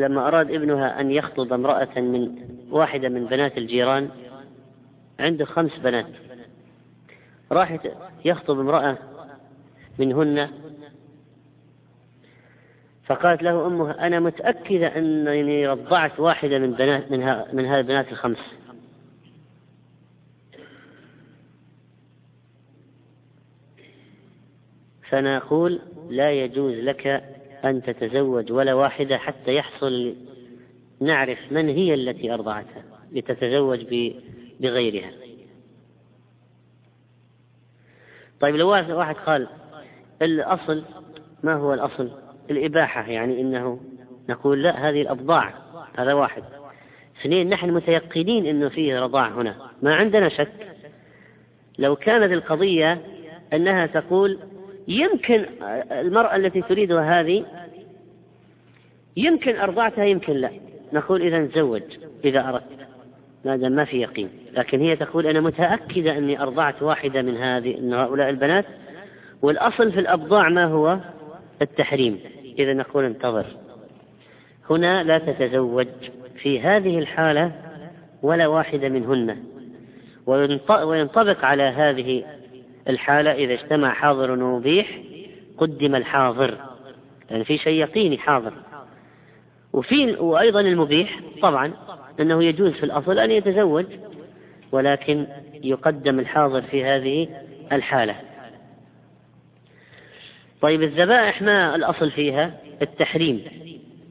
لما 0.00 0.28
أراد 0.28 0.50
ابنها 0.50 1.00
أن 1.00 1.10
يخطب 1.10 1.52
امرأة 1.52 2.00
من 2.00 2.34
واحدة 2.70 3.08
من 3.08 3.26
بنات 3.26 3.58
الجيران 3.58 4.10
عنده 5.20 5.44
خمس 5.44 5.78
بنات. 5.78 6.06
راح 7.52 7.78
يخطب 8.24 8.60
امرأة 8.60 8.98
منهن 9.98 10.50
فقالت 13.06 13.42
له 13.42 13.66
أمه 13.66 13.90
أنا 13.90 14.20
متأكدة 14.20 14.98
أنني 14.98 15.68
رضعت 15.68 16.20
واحدة 16.20 16.58
من 16.58 16.72
بنات 16.72 17.10
من, 17.10 17.18
من 17.52 17.66
هذه 17.66 17.80
البنات 17.80 18.12
الخمس. 18.12 18.38
فنقول 25.08 25.80
لا 26.10 26.32
يجوز 26.32 26.74
لك 26.74 27.06
أن 27.64 27.82
تتزوج 27.82 28.52
ولا 28.52 28.74
واحدة 28.74 29.18
حتى 29.18 29.54
يحصل 29.54 30.14
نعرف 31.00 31.38
من 31.50 31.68
هي 31.68 31.94
التي 31.94 32.34
أرضعتها 32.34 32.82
لتتزوج 33.12 33.84
بغيرها. 34.60 35.10
طيب 38.40 38.56
لو 38.56 38.68
واحد 38.70 39.14
قال 39.14 39.48
الأصل 40.22 40.84
ما 41.42 41.54
هو 41.54 41.74
الأصل؟ 41.74 42.10
الإباحة 42.50 43.06
يعني 43.06 43.40
إنه 43.40 43.80
نقول 44.28 44.62
لا 44.62 44.88
هذه 44.88 45.02
الأبضاع 45.02 45.54
هذا 45.98 46.12
واحد. 46.12 46.42
اثنين 47.20 47.48
نحن 47.48 47.70
متيقنين 47.70 48.46
أنه 48.46 48.68
فيه 48.68 49.00
رضاع 49.00 49.28
هنا 49.28 49.70
ما 49.82 49.94
عندنا 49.94 50.28
شك. 50.28 50.76
لو 51.78 51.96
كانت 51.96 52.32
القضية 52.32 53.02
أنها 53.52 53.86
تقول 53.86 54.38
يمكن 54.88 55.46
المرأة 55.92 56.36
التي 56.36 56.62
تريدها 56.62 57.20
هذه 57.20 57.44
يمكن 59.16 59.56
أرضعتها 59.56 60.04
يمكن 60.04 60.32
لا. 60.32 60.50
نقول 60.92 61.22
إذا 61.22 61.46
تزوج 61.46 61.82
إذا 62.24 62.48
أردت. 62.48 62.86
ما 63.44 63.56
دام 63.56 63.72
ما 63.72 63.84
في 63.84 64.00
يقين. 64.00 64.28
لكن 64.52 64.80
هي 64.80 64.96
تقول 64.96 65.26
أنا 65.26 65.40
متأكدة 65.40 66.18
أني 66.18 66.42
أرضعت 66.42 66.82
واحدة 66.82 67.22
من 67.22 67.36
هذه 67.36 67.80
من 67.80 67.94
هؤلاء 67.94 68.30
البنات. 68.30 68.64
والأصل 69.42 69.92
في 69.92 70.00
الأبضاع 70.00 70.48
ما 70.48 70.64
هو؟ 70.64 70.98
التحريم. 71.62 72.20
إذا 72.58 72.72
نقول 72.72 73.04
انتظر. 73.04 73.46
هنا 74.70 75.02
لا 75.02 75.18
تتزوج 75.18 75.86
في 76.42 76.60
هذه 76.60 76.98
الحالة 76.98 77.52
ولا 78.22 78.46
واحدة 78.46 78.88
منهن. 78.88 79.36
وينطبق 80.26 81.44
على 81.44 81.62
هذه 81.62 82.24
الحالة 82.88 83.32
إذا 83.32 83.52
اجتمع 83.52 83.92
حاضر 83.92 84.30
ومبيح 84.30 85.00
قدم 85.58 85.94
الحاضر. 85.94 86.50
لأن 86.50 86.60
يعني 87.30 87.44
في 87.44 87.58
شيء 87.58 87.80
يقيني 87.80 88.18
حاضر. 88.18 88.52
وفي 89.72 90.12
وأيضا 90.12 90.60
المبيح 90.60 91.20
طبعا 91.42 91.72
أنه 92.20 92.44
يجوز 92.44 92.72
في 92.72 92.82
الأصل 92.84 93.18
أن 93.18 93.30
يتزوج 93.30 93.86
ولكن 94.72 95.26
يقدم 95.64 96.18
الحاضر 96.18 96.62
في 96.62 96.84
هذه 96.84 97.28
الحالة. 97.72 98.16
طيب 100.60 100.82
الذبائح 100.82 101.42
ما 101.42 101.74
الأصل 101.74 102.10
فيها؟ 102.10 102.54
التحريم. 102.82 103.44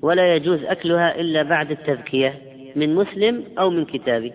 ولا 0.01 0.35
يجوز 0.35 0.63
أكلها 0.63 1.19
إلا 1.19 1.43
بعد 1.43 1.71
التذكية 1.71 2.41
من 2.75 2.95
مسلم 2.95 3.43
أو 3.59 3.69
من 3.69 3.85
كتابي. 3.85 4.33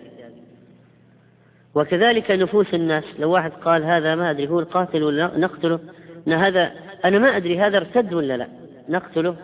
وكذلك 1.75 2.31
نفوس 2.31 2.73
الناس. 2.73 3.03
لو 3.19 3.31
واحد 3.31 3.51
قال 3.51 3.83
هذا 3.83 4.15
ما 4.15 4.31
أدري 4.31 4.47
هو 4.47 4.59
القاتل 4.59 5.03
ولا 5.03 5.31
نقتله. 5.37 5.79
هذا 6.27 6.71
أنا 7.05 7.19
ما 7.19 7.37
أدري 7.37 7.59
هذا 7.59 7.77
ارتد 7.77 8.13
ولا 8.13 8.37
لا. 8.37 8.47
نقتله. 8.89 9.35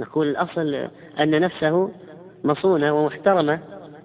نقول 0.00 0.26
الأصل 0.26 0.88
أن 1.20 1.40
نفسه 1.40 1.90
مصونة 2.44 2.92
ومحترمة 2.92 3.60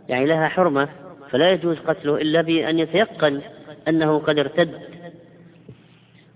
يعني 0.10 0.26
لها 0.26 0.48
حرمة 0.48 0.90
فلا 1.30 1.52
يجوز 1.52 1.78
قتله 1.78 2.18
إلا 2.18 2.42
بأن 2.42 2.80
يتيقن 2.80 3.42
أنه 3.88 4.20
قد 4.20 4.40
ارتد. 4.40 4.80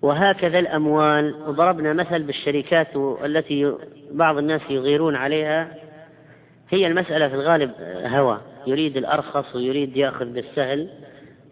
وهكذا 0.02 0.60
الأموال. 0.60 1.36
وضربنا 1.47 1.93
مثل 1.93 2.23
بالشركات 2.23 2.95
التي 3.26 3.73
بعض 4.12 4.38
الناس 4.38 4.62
يغيرون 4.69 5.15
عليها. 5.15 5.67
هي 6.69 6.88
المسألة 6.88 7.28
في 7.28 7.36
الغالب 7.36 7.71
هوى 8.06 8.41
يريد 8.67 8.97
الأرخص 8.97 9.56
ويريد 9.56 9.97
يأخذ 9.97 10.25
بالسهل 10.25 10.89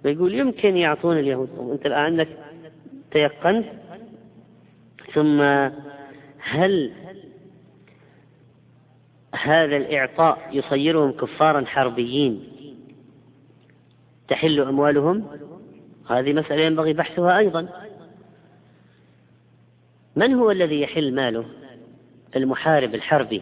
ويقول 0.06 0.34
يمكن 0.34 0.78
يعطون 0.78 1.20
اليهود. 1.20 1.50
وأنت 1.58 1.86
الآن 1.86 2.00
عندك 2.00 2.28
تيقنت 3.12 3.66
ثم 5.14 5.42
هل 6.40 6.92
هذا 9.36 9.78
الإعطاء 9.78 10.50
يصيرهم 10.52 11.12
كفارا 11.12 11.66
حربيين 11.66 12.44
تحل 14.28 14.60
أموالهم؟ 14.60 15.28
هذه 16.10 16.34
مسألة 16.34 16.62
ينبغي 16.62 16.94
بحثها 16.94 17.38
أيضا. 17.38 17.68
من 20.16 20.34
هو 20.34 20.52
الذي 20.52 20.82
يحل 20.82 21.16
ماله؟ 21.16 21.46
المحارب 22.36 22.96
الحربي. 22.96 23.42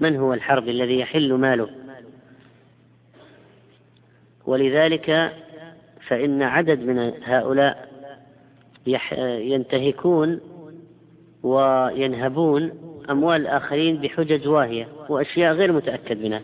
من 0.00 0.16
هو 0.16 0.34
الحربي 0.34 0.70
الذي 0.70 0.98
يحل 0.98 1.32
ماله؟ 1.32 1.87
ولذلك 4.48 5.32
فإن 6.06 6.42
عدد 6.42 6.80
من 6.80 7.12
هؤلاء 7.24 7.88
ينتهكون 9.38 10.40
وينهبون 11.42 12.72
أموال 13.10 13.40
الآخرين 13.40 13.96
بحجج 13.96 14.48
واهية 14.48 14.88
وأشياء 15.08 15.54
غير 15.54 15.72
متأكد 15.72 16.22
منها. 16.22 16.42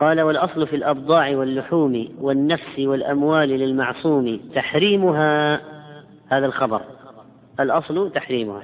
قال 0.00 0.20
والأصل 0.20 0.66
في 0.66 0.76
الأبضاع 0.76 1.36
واللحوم 1.36 2.08
والنفس 2.20 2.78
والأموال 2.78 3.48
للمعصوم 3.48 4.40
تحريمها 4.54 5.60
هذا 6.28 6.46
الخبر. 6.46 6.82
الأصل 7.60 8.12
تحريمها. 8.12 8.62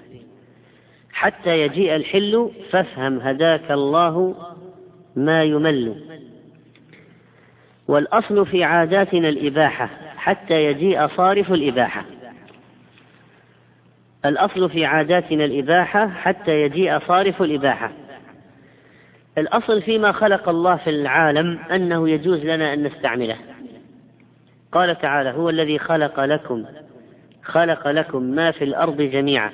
حتى 1.13 1.61
يجيء 1.61 1.97
الحل 1.97 2.51
فافهم 2.71 3.21
هداك 3.21 3.71
الله 3.71 4.35
ما 5.17 5.43
يمل. 5.43 6.11
والأصل 7.91 8.47
في 8.47 8.65
عاداتنا 8.65 9.29
الإباحة 9.29 9.91
حتى 10.17 10.65
يجيء 10.65 11.09
صارف 11.09 11.53
الإباحة. 11.53 12.05
الأصل 14.25 14.71
في 14.71 14.85
عاداتنا 14.85 15.45
الإباحة 15.45 16.09
حتى 16.09 16.63
يجيء 16.63 16.99
صارف 16.99 17.43
الإباحة. 17.43 17.93
الأصل 19.39 19.83
فيما 19.83 20.13
خلق 20.13 20.49
الله 20.49 20.77
في 20.77 20.91
العالم 20.91 21.59
أنه 21.59 22.09
يجوز 22.09 22.45
لنا 22.45 22.75
أن 22.75 22.83
نستعمله. 22.83 23.37
قال 24.73 24.99
تعالى 24.99 25.31
هو 25.31 25.51
الذي 25.51 25.79
خلق 25.79 26.21
لكم 26.21 26.65
خلق 27.43 27.89
لكم 27.89 28.23
ما 28.23 28.51
في 28.51 28.65
الأرض 28.65 29.03
جميعا. 29.03 29.53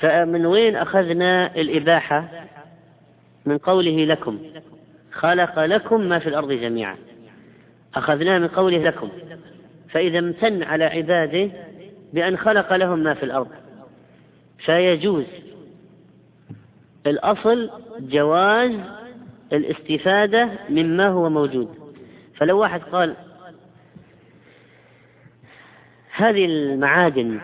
فمن 0.00 0.46
وين 0.46 0.76
أخذنا 0.76 1.56
الإباحة؟ 1.56 2.28
من 3.46 3.58
قوله 3.58 4.04
لكم. 4.04 4.38
خلق 5.20 5.64
لكم 5.64 6.00
ما 6.00 6.18
في 6.18 6.28
الأرض 6.28 6.52
جميعا. 6.52 6.96
أخذناه 7.94 8.38
من 8.38 8.48
قوله 8.48 8.78
لكم 8.78 9.08
فإذا 9.88 10.18
امتن 10.18 10.62
على 10.62 10.84
عباده 10.84 11.50
بأن 12.12 12.36
خلق 12.36 12.76
لهم 12.76 12.98
ما 12.98 13.14
في 13.14 13.22
الأرض. 13.22 13.48
فيجوز 14.58 15.24
الأصل 17.06 17.70
جواز 18.00 18.72
الاستفادة 19.52 20.50
مما 20.70 21.08
هو 21.08 21.30
موجود. 21.30 21.74
فلو 22.36 22.58
واحد 22.58 22.80
قال 22.80 23.16
هذه 26.16 26.44
المعادن 26.44 27.40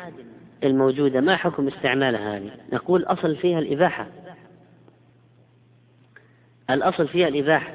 الموجودة 0.65 1.21
ما 1.21 1.37
حكم 1.37 1.69
استعمالها 1.69 2.37
هذه؟ 2.37 2.51
نقول 2.73 3.03
أصل 3.03 3.37
فيها 3.37 3.59
الإباحة. 3.59 4.07
الأصل 6.71 7.09
فيها 7.09 7.29
الإباحة. 7.29 7.75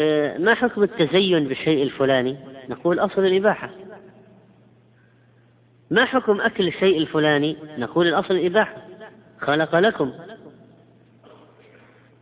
آه، 0.00 0.38
ما 0.38 0.54
حكم 0.54 0.82
التزين 0.82 1.48
بالشيء 1.48 1.82
الفلاني؟ 1.82 2.36
نقول 2.68 2.98
أصل 2.98 3.24
الإباحة. 3.24 3.70
ما 5.90 6.04
حكم 6.04 6.40
أكل 6.40 6.68
الشيء 6.68 6.98
الفلاني؟ 6.98 7.56
نقول 7.78 8.06
الأصل 8.06 8.34
الإباحة. 8.34 8.76
خلق 9.40 9.76
لكم. 9.76 10.12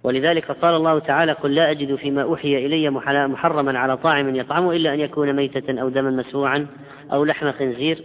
ولذلك 0.05 0.51
قال 0.51 0.75
الله 0.75 0.99
تعالى 0.99 1.33
قل 1.33 1.55
لا 1.55 1.71
أجد 1.71 1.95
فيما 1.95 2.23
أوحي 2.23 2.67
إلي 2.67 2.91
محرما 2.91 3.79
على 3.79 3.97
طاعم 3.97 4.37
يطعمه 4.37 4.73
إلا 4.73 4.95
أن 4.95 5.01
يكون 5.01 5.33
ميتة 5.33 5.81
أو 5.81 5.89
دما 5.89 6.11
مسفوعا 6.11 6.67
أو 7.13 7.25
لحم 7.25 7.53
خنزير. 7.53 8.05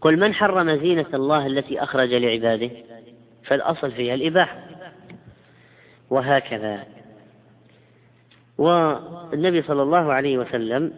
قل 0.00 0.16
من 0.16 0.34
حرم 0.34 0.70
زينة 0.70 1.06
الله 1.14 1.46
التي 1.46 1.82
أخرج 1.82 2.14
لعباده؟ 2.14 2.70
فالأصل 3.44 3.92
فيها 3.92 4.14
الإباحة. 4.14 4.73
وهكذا. 6.14 6.84
والنبي 8.58 9.62
صلى 9.62 9.82
الله 9.82 10.12
عليه 10.12 10.38
وسلم 10.38 10.92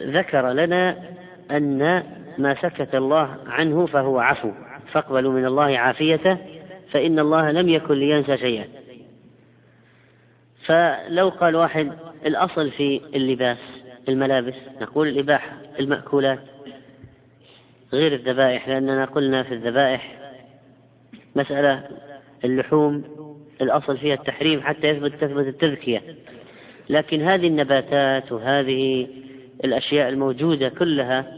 ذكر 0.00 0.52
لنا 0.52 0.96
أن 1.50 2.02
ما 2.38 2.54
سكت 2.54 2.94
الله 2.94 3.36
عنه 3.46 3.86
فهو 3.86 4.18
عفو. 4.18 4.50
فاقبلوا 4.92 5.32
من 5.32 5.46
الله 5.46 5.78
عافيته 5.78 6.38
فإن 6.90 7.18
الله 7.18 7.50
لم 7.50 7.68
يكن 7.68 7.94
لينسى 7.94 8.36
شيئا. 8.36 8.68
فلو 10.66 11.28
قال 11.28 11.56
واحد 11.56 11.92
الأصل 12.26 12.70
في 12.70 13.00
اللباس 13.14 13.58
الملابس 14.08 14.54
نقول 14.80 15.08
الإباحة 15.08 15.56
المأكولات 15.80 16.40
غير 17.92 18.14
الذبائح 18.14 18.68
لأننا 18.68 19.04
قلنا 19.04 19.42
في 19.42 19.54
الذبائح 19.54 20.16
مسألة 21.36 21.88
اللحوم 22.44 23.04
الأصل 23.60 23.98
فيها 23.98 24.14
التحريم 24.14 24.60
حتى 24.60 24.88
يثبت 24.88 25.12
تثبت 25.14 25.46
التذكية. 25.46 26.02
لكن 26.88 27.22
هذه 27.22 27.46
النباتات 27.46 28.32
وهذه 28.32 29.08
الأشياء 29.64 30.08
الموجودة 30.08 30.68
كلها 30.68 31.36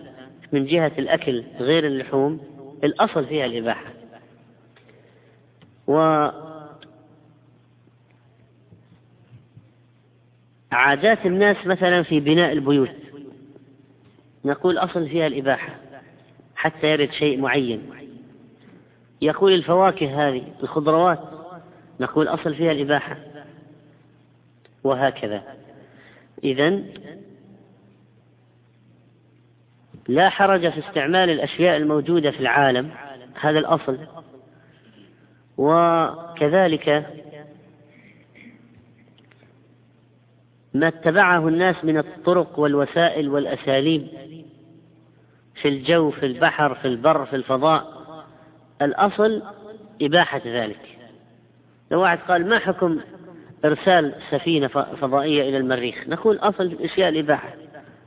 من 0.53 0.67
جهة 0.67 0.93
الأكل 0.99 1.45
غير 1.61 1.87
اللحوم 1.87 2.41
الأصل 2.85 3.27
فيها 3.27 3.47
الإباحة. 3.47 3.93
و 5.87 6.29
عادات 10.73 11.27
الناس 11.27 11.67
مثلا 11.67 12.03
في 12.03 12.21
بناء 12.21 12.53
البيوت. 12.53 12.91
نقول 14.45 14.79
أصل 14.79 15.09
فيها 15.09 15.27
الإباحة 15.27 15.77
حتى 16.57 16.93
يرد 16.93 17.11
شيء 17.13 17.41
معين. 17.41 17.83
يقول 19.23 19.53
الفواكه 19.53 20.29
هذه 20.29 20.43
الخضروات 20.63 21.32
نقول 22.01 22.29
أصل 22.29 22.55
فيها 22.55 22.73
الإباحة. 22.73 23.17
وهكذا. 24.85 25.43
إذا 26.45 26.83
لا 30.09 30.29
حرج 30.29 30.71
في 30.71 30.89
استعمال 30.89 31.31
الأشياء 31.31 31.77
الموجودة 31.77 32.31
في 32.31 32.41
العالم. 32.41 32.91
هذا 33.41 33.59
الأصل. 33.59 33.99
وكذلك 35.59 37.07
ما 40.75 40.89
اتبعه 40.89 41.49
الناس 41.49 41.85
من 41.85 41.99
الطرق 41.99 42.59
والوسائل 42.59 43.29
والأساليب 43.29 44.09
في 45.55 45.69
الجو 45.69 46.11
في 46.11 46.27
البحر 46.27 46.75
في 46.75 46.89
البر 46.89 47.27
في 47.27 47.37
الفضاء 47.37 48.03
الأصل 48.83 49.43
إباحة 50.03 50.43
ذلك. 50.47 50.92
لو 51.93 52.01
واحد 52.01 52.19
قال 52.19 52.49
ما 52.49 52.59
حكم 52.59 53.01
إرسال 53.65 54.15
سفينة 54.31 54.69
فضائية 55.01 55.49
إلى 55.49 55.57
المريخ؟ 55.57 56.09
نقول 56.09 56.37
أصل 56.37 56.77
أشياء 56.81 57.09
الإباحة 57.09 57.55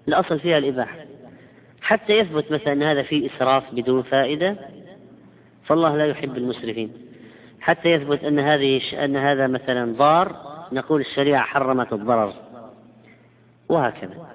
الأصل 0.07 0.39
فيها 0.39 0.57
الإباحة. 0.57 0.97
حتى 1.81 2.13
يثبت 2.13 2.51
مثلا 2.51 2.73
أن 2.73 2.83
هذا 2.83 3.03
فيه 3.03 3.29
إسراف 3.29 3.63
بدون 3.73 4.03
فائدة 4.03 4.55
فالله 5.65 5.97
لا 5.97 6.05
يحب 6.05 6.37
المسرفين. 6.37 6.91
حتى 7.61 7.91
يثبت 7.91 8.23
أن 8.23 8.39
هذه 8.39 8.81
أن 9.05 9.15
هذا 9.15 9.47
مثلا 9.47 9.93
ضار 9.97 10.35
نقول 10.71 11.01
الشريعة 11.01 11.41
حرمت 11.41 11.93
الضرر. 11.93 12.33
وهكذا. 13.69 14.27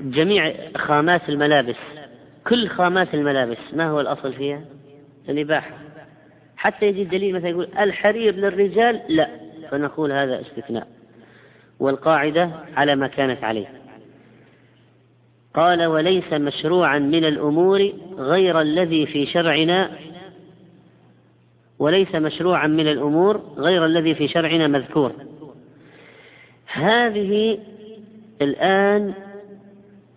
جميع 0.00 0.54
خامات 0.76 1.28
الملابس 1.28 1.76
كل 2.46 2.68
خامات 2.68 3.14
الملابس 3.14 3.58
ما 3.72 3.88
هو 3.88 4.00
الأصل 4.00 4.32
فيها؟ 4.32 4.60
الإباحة. 5.28 5.85
حتى 6.56 6.86
يجي 6.86 7.02
الدليل 7.02 7.34
مثلا 7.34 7.48
يقول 7.48 7.68
الحرير 7.78 8.34
للرجال 8.34 9.00
لا. 9.08 9.28
فنقول 9.70 10.12
هذا 10.12 10.40
استثناء. 10.40 10.86
والقاعدة 11.80 12.50
على 12.76 12.96
ما 12.96 13.06
كانت 13.06 13.44
عليه. 13.44 13.66
قال 15.54 15.86
وليس 15.86 16.32
مشروعا 16.32 16.98
من 16.98 17.24
الأمور 17.24 17.92
غير 18.18 18.60
الذي 18.60 19.06
في 19.06 19.26
شرعنا 19.26 19.90
وليس 21.78 22.14
مشروعا 22.14 22.66
من 22.66 22.86
الأمور 22.86 23.42
غير 23.56 23.84
الذي 23.84 24.14
في 24.14 24.28
شرعنا 24.28 24.66
مذكور. 24.66 25.12
هذه 26.66 27.58
الآن 28.42 29.14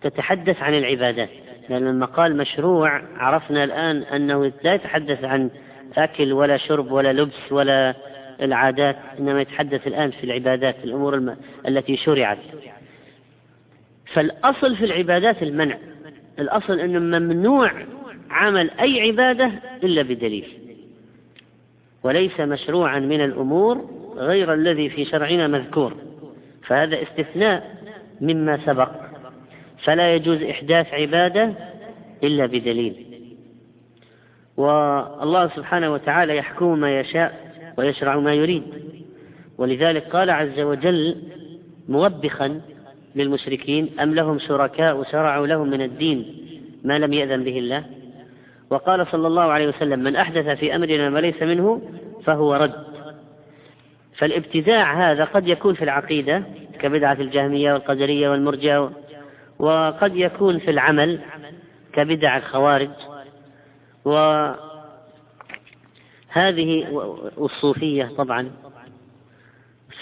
تتحدث 0.02 0.62
عن 0.62 0.74
العبادات 0.74 1.28
لأن 1.68 1.84
لما 1.84 2.06
قال 2.06 2.36
مشروع 2.36 3.02
عرفنا 3.16 3.64
الآن 3.64 3.96
أنه 4.02 4.52
لا 4.64 4.74
يتحدث 4.74 5.24
عن 5.24 5.50
أكل 5.96 6.32
ولا 6.32 6.56
شرب 6.56 6.92
ولا 6.92 7.12
لبس 7.12 7.52
ولا 7.52 7.94
العادات 8.42 8.96
إنما 9.18 9.40
يتحدث 9.40 9.86
الآن 9.86 10.10
في 10.10 10.24
العبادات 10.24 10.76
الأمور 10.84 11.14
الم... 11.14 11.36
التي 11.68 11.96
شرعت. 11.96 12.38
فالأصل 14.12 14.76
في 14.76 14.84
العبادات 14.84 15.42
المنع. 15.42 15.78
الأصل 16.38 16.80
أنه 16.80 17.18
ممنوع 17.18 17.72
عمل 18.30 18.70
أي 18.70 19.00
عبادة 19.00 19.52
إلا 19.84 20.02
بدليل. 20.02 20.48
وليس 22.02 22.40
مشروعا 22.40 22.98
من 22.98 23.20
الأمور 23.20 23.90
غير 24.16 24.54
الذي 24.54 24.90
في 24.90 25.04
شرعنا 25.04 25.48
مذكور. 25.48 25.96
فهذا 26.66 27.02
استثناء 27.02 27.76
مما 28.20 28.66
سبق. 28.66 28.90
فلا 29.84 30.14
يجوز 30.14 30.42
إحداث 30.42 30.94
عبادة 30.94 31.54
إلا 32.24 32.46
بدليل. 32.46 33.09
والله 34.60 35.48
سبحانه 35.48 35.92
وتعالى 35.92 36.36
يحكم 36.36 36.78
ما 36.78 37.00
يشاء 37.00 37.52
ويشرع 37.78 38.16
ما 38.16 38.34
يريد. 38.34 38.62
ولذلك 39.58 40.02
قال 40.02 40.30
عز 40.30 40.60
وجل 40.60 41.16
موبخا 41.88 42.60
للمشركين 43.16 43.90
أم 44.00 44.14
لهم 44.14 44.38
شركاء 44.38 45.02
شرعوا 45.02 45.46
لهم 45.46 45.70
من 45.70 45.82
الدين 45.82 46.36
ما 46.84 46.98
لم 46.98 47.12
يأذن 47.12 47.44
به 47.44 47.58
الله؟ 47.58 47.84
وقال 48.70 49.06
صلى 49.06 49.26
الله 49.26 49.42
عليه 49.42 49.68
وسلم 49.68 50.00
من 50.00 50.16
أحدث 50.16 50.58
في 50.58 50.76
أمرنا 50.76 51.10
ما 51.10 51.18
ليس 51.18 51.42
منه 51.42 51.82
فهو 52.24 52.54
رد. 52.54 52.84
فالابتداع 54.16 55.10
هذا 55.10 55.24
قد 55.24 55.48
يكون 55.48 55.74
في 55.74 55.84
العقيدة 55.84 56.42
كبدعة 56.80 57.16
الجهمية 57.20 57.72
والقدرية 57.72 58.30
والمرجئة 58.30 58.92
وقد 59.58 60.16
يكون 60.16 60.58
في 60.58 60.70
العمل 60.70 61.20
كبدع 61.92 62.36
الخوارج. 62.36 62.90
وهذه 64.04 64.56
الصوفية 67.38 68.10
طبعا 68.18 68.50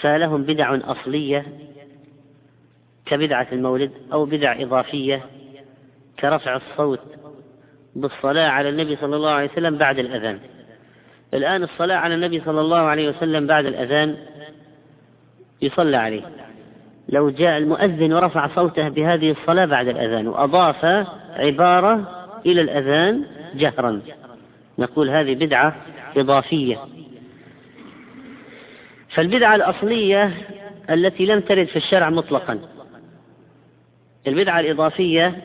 فلهم 0.01 0.43
بدع 0.43 0.77
أصلية 0.91 1.45
كبدعة 3.05 3.47
المولد 3.51 3.91
أو 4.13 4.25
بدع 4.25 4.61
إضافية 4.61 5.25
كرفع 6.19 6.55
الصوت 6.55 6.99
بالصلاة 7.95 8.49
على 8.49 8.69
النبي 8.69 8.95
صلى 8.95 9.15
الله 9.15 9.29
عليه 9.29 9.51
وسلم 9.51 9.77
بعد 9.77 9.99
الأذان. 9.99 10.39
الآن 11.33 11.63
الصلاة 11.63 11.95
على 11.95 12.15
النبي 12.15 12.41
صلى 12.45 12.61
الله 12.61 12.77
عليه 12.77 13.09
وسلم 13.09 13.47
بعد 13.47 13.65
الأذان 13.65 14.17
يصلى 15.61 15.97
عليه. 15.97 16.21
لو 17.09 17.29
جاء 17.29 17.57
المؤذن 17.57 18.13
ورفع 18.13 18.47
صوته 18.55 18.89
بهذه 18.89 19.31
الصلاة 19.31 19.65
بعد 19.65 19.87
الأذان 19.87 20.27
وأضاف 20.27 20.85
عبارة 21.29 22.25
إلى 22.45 22.61
الأذان 22.61 23.25
جهرا. 23.55 24.01
نقول 24.79 25.09
هذه 25.09 25.35
بدعة 25.35 25.75
إضافية. 26.17 26.77
فالبدعة 29.15 29.55
الأصلية 29.55 30.33
التي 30.89 31.25
لم 31.25 31.39
ترد 31.39 31.67
في 31.67 31.75
الشرع 31.75 32.09
مطلقا. 32.09 32.59
البدعة 34.27 34.59
الإضافية 34.59 35.41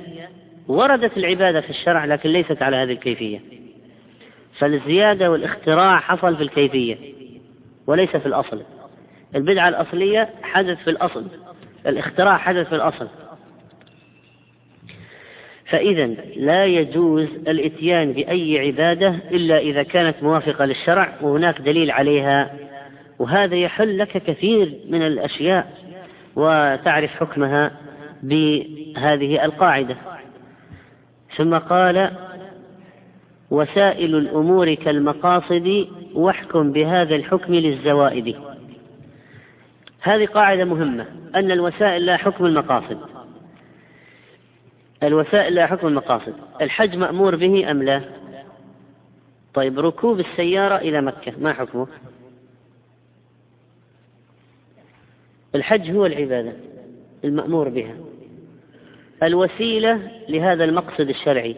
وردت 0.68 1.16
العبادة 1.16 1.60
في 1.60 1.70
الشرع 1.70 2.04
لكن 2.04 2.30
ليست 2.30 2.62
على 2.62 2.76
هذه 2.76 2.92
الكيفية. 2.92 3.40
فالزيادة 4.58 5.30
والاختراع 5.30 5.98
حصل 5.98 6.36
في 6.36 6.42
الكيفية 6.42 6.96
وليس 7.86 8.16
في 8.16 8.26
الأصل. 8.26 8.62
البدعة 9.34 9.68
الأصلية 9.68 10.30
حدث 10.42 10.78
في 10.78 10.90
الأصل. 10.90 11.26
الاختراع 11.86 12.38
حدث 12.38 12.68
في 12.68 12.74
الأصل. 12.74 13.08
فإذا 15.70 16.06
لا 16.36 16.66
يجوز 16.66 17.28
الإتيان 17.48 18.12
بأي 18.12 18.58
عبادة 18.58 19.08
إلا 19.30 19.58
إذا 19.58 19.82
كانت 19.82 20.22
موافقة 20.22 20.64
للشرع 20.64 21.18
وهناك 21.22 21.60
دليل 21.60 21.90
عليها. 21.90 22.54
وهذا 23.18 23.54
يحل 23.54 23.98
لك 23.98 24.22
كثير 24.22 24.74
من 24.88 25.02
الأشياء 25.02 25.72
وتعرف 26.36 27.10
حكمها 27.10 27.70
بهذه 28.22 29.44
القاعدة. 29.44 29.96
ثم 31.36 31.58
قال 31.58 32.10
وسائل 33.50 34.14
الأمور 34.16 34.74
كالمقاصد 34.74 35.86
واحكم 36.14 36.72
بهذا 36.72 37.16
الحكم 37.16 37.54
للزوائد. 37.54 38.36
هذه 40.00 40.26
قاعدة 40.26 40.64
مهمة 40.64 41.06
أن 41.34 41.50
الوسائل 41.50 42.06
لا 42.06 42.16
حكم 42.16 42.46
المقاصد. 42.46 43.13
الوسائل 45.04 45.54
لا 45.54 45.66
حكم 45.66 45.86
المقاصد. 45.86 46.34
الحج 46.60 46.96
مأمور 46.96 47.36
به 47.36 47.70
أم 47.70 47.82
لا؟ 47.82 48.02
طيب 49.54 49.78
ركوب 49.78 50.20
السيارة 50.20 50.76
إلى 50.76 51.00
مكة 51.00 51.32
ما 51.38 51.52
حكمه؟ 51.52 51.86
الحج 55.54 55.90
هو 55.90 56.06
العبادة 56.06 56.52
المأمور 57.24 57.68
بها. 57.68 57.94
الوسيلة 59.22 60.10
لهذا 60.28 60.64
المقصد 60.64 61.08
الشرعي. 61.08 61.56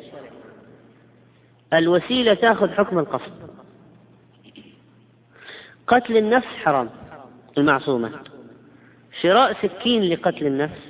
الوسيلة 1.73 2.35
تأخذ 2.35 2.69
حكم 2.71 2.99
القصد. 2.99 3.33
قتل 5.87 6.17
النفس 6.17 6.47
حرام 6.47 6.91
المعصومة. 7.59 8.11
شراء 9.23 9.53
سكين 9.63 10.03
لقتل 10.03 10.47
النفس 10.47 10.81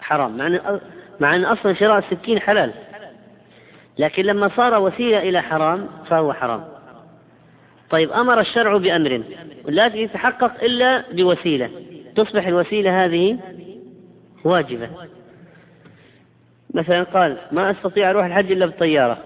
حرام. 0.00 0.36
مع 0.36 0.46
أن 0.46 0.80
مع 1.20 1.36
أن 1.36 1.44
أصلا 1.44 1.74
شراء 1.74 1.98
السكين 1.98 2.40
حلال. 2.40 2.72
لكن 3.98 4.22
لما 4.22 4.50
صار 4.56 4.82
وسيلة 4.82 5.18
إلى 5.18 5.42
حرام 5.42 5.88
فهو 6.06 6.32
حرام. 6.32 6.64
طيب 7.90 8.12
أمر 8.12 8.40
الشرع 8.40 8.76
بأمر 8.76 9.22
لا 9.64 9.86
يتحقق 9.86 10.64
إلا 10.64 11.04
بوسيلة. 11.12 11.70
تصبح 12.16 12.46
الوسيلة 12.46 13.04
هذه 13.04 13.38
واجبة. 14.44 14.90
مثلا 16.74 17.02
قال 17.02 17.38
ما 17.52 17.70
أستطيع 17.70 18.10
أروح 18.10 18.24
الحج 18.24 18.52
إلا 18.52 18.66
بالطيارة. 18.66 19.18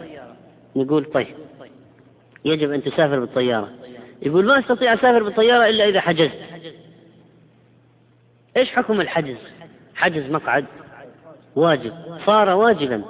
نقول 0.77 1.05
طيب 1.05 1.35
يجب 2.45 2.73
أن 2.73 2.83
تسافر 2.83 3.21
بالطيارة. 3.21 3.71
يقول 4.23 4.47
ما 4.47 4.59
أستطيع 4.59 4.95
أسافر 4.95 5.23
بالطيارة 5.23 5.69
إلا 5.69 5.89
إذا 5.89 6.01
حجزت. 6.01 6.39
إيش 8.57 8.71
حكم 8.71 9.01
الحجز؟ 9.01 9.37
حجز 9.95 10.31
مقعد. 10.31 10.65
واجب 11.57 11.93
صار 12.27 12.49
واجبا. 12.49 13.03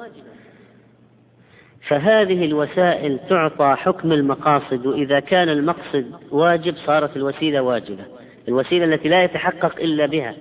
فهذه 1.88 2.44
الوسائل 2.44 3.18
تعطى 3.28 3.74
حكم 3.78 4.12
المقاصد 4.12 4.86
وإذا 4.86 5.20
كان 5.20 5.48
المقصد 5.48 6.12
واجب 6.30 6.76
صارت 6.76 7.16
الوسيلة 7.16 7.60
واجبة. 7.60 8.04
الوسيلة 8.48 8.84
التي 8.84 9.08
لا 9.08 9.24
يتحقق 9.24 9.76
إلا 9.80 10.06
بها 10.06 10.34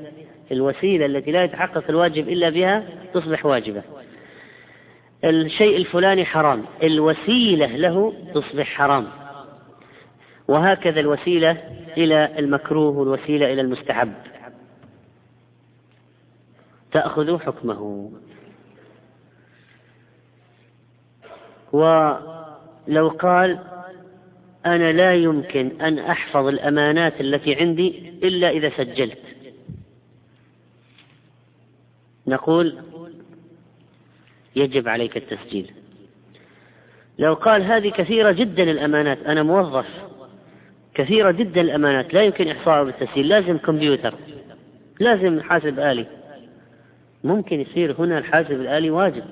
الوسيلة 0.52 1.06
التي 1.06 1.32
لا 1.32 1.44
يتحقق 1.44 1.84
الواجب 1.90 2.30
إلا 2.30 2.50
بها 2.50 2.84
تصبح 3.14 3.46
واجبة. 3.46 3.82
الشيء 5.24 5.78
الفلاني 5.78 6.26
حرام 6.26 6.66
الوسيلة 6.84 7.76
له 7.76 8.14
تصبح 8.34 8.66
حرام. 8.66 9.08
وهكذا 10.48 11.00
الوسيلة 11.00 11.58
إلى 11.98 12.30
المكروه 12.40 12.98
والوسيلة 12.98 13.54
إلى 13.54 13.62
المستحب. 13.62 14.14
تأخذ 16.96 17.40
حكمه. 17.40 18.12
ولو 21.72 23.10
قال 23.10 23.60
أنا 24.66 24.92
لا 24.92 25.14
يمكن 25.14 25.82
أن 25.82 26.00
أحفظ 26.00 26.48
الأمانات 26.48 27.22
التي 27.22 27.56
عندي 27.56 28.14
إلا 28.24 28.50
إذا 28.50 28.70
سجلت. 28.78 29.20
نقول 32.28 32.78
يجب 34.56 34.88
عليك 34.88 35.18
التسجيل. 35.18 35.72
لو 37.20 37.34
قال 37.34 37.64
هذه 37.64 37.90
كثيرة 37.90 38.32
جدا 38.32 38.64
الأمانات 38.64 39.20
أنا 39.24 39.44
موظف 39.44 39.88
كثيرة 40.94 41.32
جدا 41.32 41.62
الأمانات 41.62 42.14
لا 42.14 42.22
يمكن 42.24 42.48
إحصائها 42.48 42.84
بالتسجيل 42.84 43.28
لازم 43.28 43.58
كمبيوتر 43.58 44.16
لازم 45.00 45.42
حاسب 45.42 45.80
آلي. 45.80 46.15
ممكن 47.26 47.62
يصير 47.62 47.96
هنا 48.00 48.18
الحاسب 48.18 48.52
الآلي 48.52 48.90
واجب. 48.90 49.24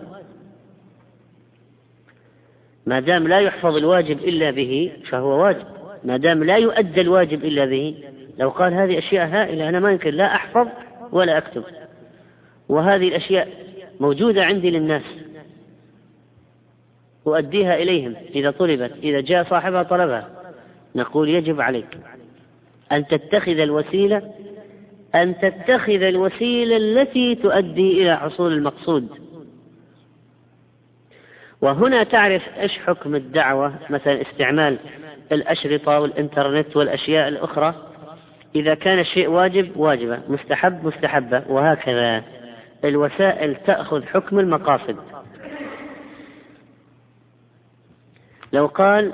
ما 2.86 3.00
دام 3.00 3.28
لا 3.28 3.40
يحفظ 3.40 3.76
الواجب 3.76 4.20
إلا 4.20 4.52
به 4.52 4.92
فهو 5.10 5.44
واجب. 5.44 5.66
ما 6.04 6.18
دام 6.18 6.44
لا 6.44 6.58
يؤدى 6.58 7.02
الواجب 7.02 7.46
إلا 7.46 7.66
به 7.66 8.04
لو 8.40 8.50
قال 8.50 8.74
هذه 8.74 8.98
أشياء 8.98 9.28
هائلة 9.28 9.70
أنا 9.70 9.80
ما 9.80 9.92
يمكن 9.92 10.14
لا 10.14 10.36
أحفظ 10.36 10.68
ولا 11.12 11.38
أكتب. 11.38 11.64
وهذه 12.70 13.08
الأشياء 13.08 13.48
موجودة 14.00 14.46
عندي 14.46 14.72
للناس. 14.72 15.04
أؤديها 17.28 17.76
إليهم 17.76 18.16
إذا 18.36 18.52
طلبت 18.52 18.92
إذا 19.04 19.22
جاء 19.22 19.44
صاحبها 19.44 19.84
طلبها. 19.84 20.30
نقول 20.96 21.30
يجب 21.30 21.62
عليك 21.62 21.98
أن 22.92 23.08
تتخذ 23.08 23.60
الوسيلة 23.60 24.34
أن 25.16 25.40
تتخذ 25.40 26.02
الوسيلة 26.02 26.78
التي 26.78 27.36
تؤدي 27.36 28.02
إلى 28.02 28.18
حصول 28.18 28.54
المقصود. 28.54 29.10
وهنا 31.62 32.04
تعرف 32.04 32.42
إيش 32.60 32.72
حكم 32.80 33.16
الدعوة 33.16 33.74
مثلا 33.90 34.22
استعمال 34.22 34.80
الأشرطة 35.32 36.00
والإنترنت 36.00 36.78
والأشياء 36.78 37.28
الأخرى. 37.28 37.76
إذا 38.56 38.76
كان 38.76 39.00
الشيء 39.00 39.28
واجب 39.30 39.78
واجبة. 39.78 40.20
مستحب 40.28 40.86
مستحبة. 40.86 41.44
وهكذا 41.50 42.24
الوسائل 42.86 43.56
تأخذ 43.56 44.04
حكم 44.04 44.40
المقاصد. 44.40 44.96
لو 48.54 48.66
قال 48.66 49.14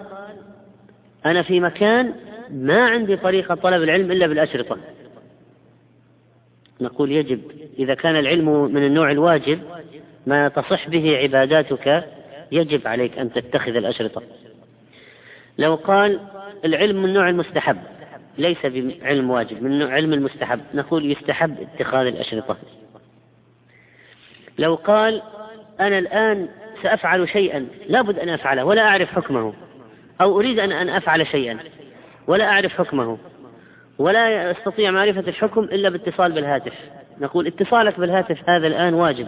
أنا 1.26 1.44
في 1.44 1.60
مكان 1.60 2.14
ما 2.50 2.90
عندي 2.90 3.18
طريقة 3.18 3.56
طلب 3.56 3.84
العلم 3.84 4.12
إلا 4.12 4.28
بالأشرطة. 4.28 4.78
نقول 6.82 7.12
يجب 7.12 7.42
إذا 7.80 7.94
كان 7.94 8.16
العلم 8.16 8.74
من 8.74 8.84
النوع 8.84 9.12
الواجب 9.12 9.60
ما 10.28 10.48
تصح 10.48 10.90
به 10.90 11.18
عباداتك 11.18 12.06
يجب 12.52 12.88
عليك 12.88 13.20
أن 13.20 13.34
تتخذ 13.34 13.76
الأشرطة. 13.76 14.22
لو 15.58 15.76
قال 15.76 16.20
العلم 16.66 17.04
من 17.04 17.14
نوع 17.14 17.30
المستحب 17.30 17.78
ليس 18.38 18.66
بعلم 18.66 19.30
واجب 19.30 19.64
من 19.64 19.80
نوع 19.80 19.94
علم 19.94 20.14
المستحب 20.14 20.62
نقول 20.74 21.12
يستحب 21.12 21.58
اتخاذ 21.62 22.08
الأشرطة. 22.08 22.58
لو 24.58 24.76
قال 24.76 25.22
أنا 25.80 26.00
الآن 26.00 26.48
سأفعل 26.84 27.30
شيئا 27.30 27.68
لابد 27.88 28.20
أن 28.20 28.30
أفعله 28.30 28.66
ولا 28.66 28.82
أعرف 28.82 29.10
حكمه 29.10 29.54
أو 30.22 30.40
أريد 30.40 30.60
أن 30.60 30.72
أن 30.72 30.90
أفعل 30.90 31.28
شيئا 31.28 31.60
ولا 32.28 32.46
أعرف 32.46 32.74
حكمه. 32.74 33.18
ولا 34.00 34.52
أستطيع 34.52 34.92
معرفة 34.92 35.20
الحكم 35.20 35.64
إلا 35.64 35.90
باتصال 35.90 36.32
بالهاتف. 36.32 36.74
نقول 37.22 37.48
اتصالك 37.48 38.00
بالهاتف 38.00 38.50
هذا 38.50 38.68
الآن 38.68 38.94
واجب. 38.94 39.28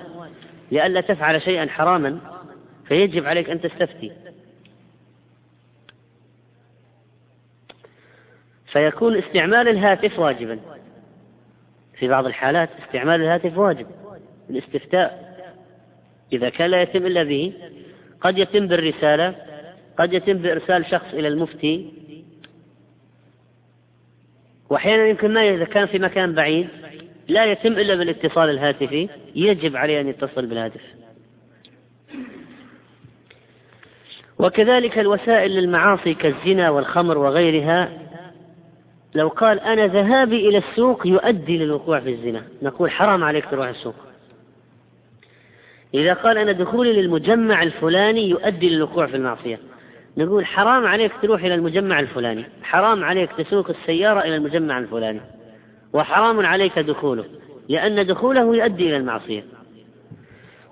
لئلا 0.72 1.02
تفعل 1.02 1.42
شيئا 1.42 1.68
حراما 1.68 2.18
فيجب 2.88 3.26
عليك 3.26 3.50
أن 3.50 3.62
تستفتي. 3.62 4.12
فيكون 8.72 9.18
استعمال 9.18 9.68
الهاتف 9.68 10.20
واجبا. 10.20 10.60
في 12.02 12.08
بعض 12.08 12.26
الحالات 12.26 12.70
استعمال 12.86 13.22
الهاتف 13.22 13.58
واجب 13.58 13.88
الاستفتاء 14.50 15.38
إذا 16.34 16.50
كان 16.50 16.70
لا 16.70 16.82
يتم 16.82 17.06
إلا 17.06 17.24
به 17.24 17.54
قد 18.22 18.38
يتم 18.38 18.68
بالرسالة 18.68 19.36
قد 19.98 20.14
يتم 20.14 20.34
بإرسال 20.34 20.86
شخص 20.86 21.14
إلى 21.14 21.28
المفتي 21.28 21.94
وأحيانا 24.72 25.08
يمكن 25.08 25.34
ما 25.34 25.50
إذا 25.50 25.66
كان 25.66 25.88
في 25.88 26.00
مكان 26.00 26.34
بعيد 26.34 26.68
لا 27.28 27.46
يتم 27.46 27.74
إلا 27.74 27.96
بالاتصال 27.96 28.50
الهاتفي 28.50 29.10
يجب 29.36 29.76
عليه 29.76 30.02
أن 30.02 30.08
يتصل 30.08 30.46
بالهاتف. 30.46 30.82
وكذلك 34.40 35.00
الوسائل 35.00 35.52
للمعاصي 35.52 36.14
كالزنا 36.14 36.70
والخمر 36.70 37.18
وغيرها 37.18 37.90
لو 39.16 39.28
قال 39.28 39.60
أنا 39.60 39.88
ذهابي 39.88 40.50
إلى 40.50 40.58
السوق 40.58 41.08
يؤدي 41.08 41.58
للوقوع 41.58 42.00
في 42.00 42.10
الزنا. 42.10 42.44
نقول 42.62 42.92
حرام 42.92 43.24
عليك 43.24 43.46
تروح 43.52 43.68
السوق. 43.68 43.96
إذا 45.94 46.14
قال 46.14 46.38
أنا 46.38 46.52
دخولي 46.52 46.94
للمجمع 46.94 47.64
الفلاني 47.64 48.30
يؤدي 48.30 48.70
للوقوع 48.70 49.08
في 49.08 49.16
المعصية. 49.16 49.60
نقول 50.18 50.46
حرام 50.46 50.86
عليك 50.86 51.12
تروح 51.22 51.44
إلى 51.44 51.56
المجمع 51.56 52.00
الفلاني 52.00 52.46
حرام 52.64 53.04
عليك 53.04 53.32
تسوق 53.32 53.70
السيارة 53.70 54.20
إلى 54.20 54.36
المجمع 54.36 54.80
الفلاني 54.80 55.22
وحرام 55.94 56.46
عليك 56.46 56.80
دخوله 56.80 57.26
لأن 57.70 58.06
دخوله 58.06 58.56
يؤدي 58.56 58.88
إلى 58.88 58.98
المعصية. 58.98 59.44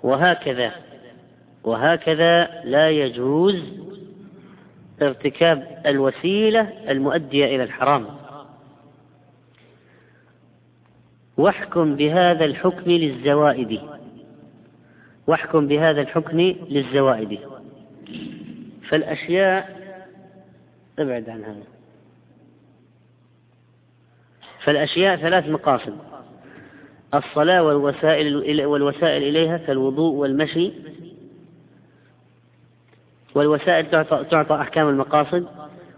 وهكذا 0.02 0.72
وهكذا 1.64 2.62
لا 2.64 2.90
يجوز 2.90 3.62
ارتكاب 5.02 5.82
الوسيلة 5.86 6.60
المؤدية 6.88 7.44
إلى 7.44 7.62
الحرام. 7.62 8.06
واحكم 11.36 11.96
بهذا 11.96 12.44
الحكم 12.44 12.90
للزوائد. 12.90 13.80
واحكم 15.26 15.66
بهذا 15.66 16.00
الحكم 16.00 16.40
للزوائد. 16.70 17.38
فالأشياء 18.90 19.80
أبعد 20.98 21.28
عن 21.30 21.44
هذا. 21.44 21.62
فالأشياء 24.64 25.16
ثلاث 25.16 25.48
مقاصد. 25.48 25.96
الصلاة 27.14 27.62
والوسائل 27.62 28.66
والوسائل 28.66 29.22
إليها 29.22 29.58
كالوضوء 29.58 30.14
والمشي. 30.14 30.72
والوسائل 33.34 33.90
تعطى, 33.90 34.24
تعطى 34.30 34.54
أحكام 34.54 34.88
المقاصد. 34.88 35.46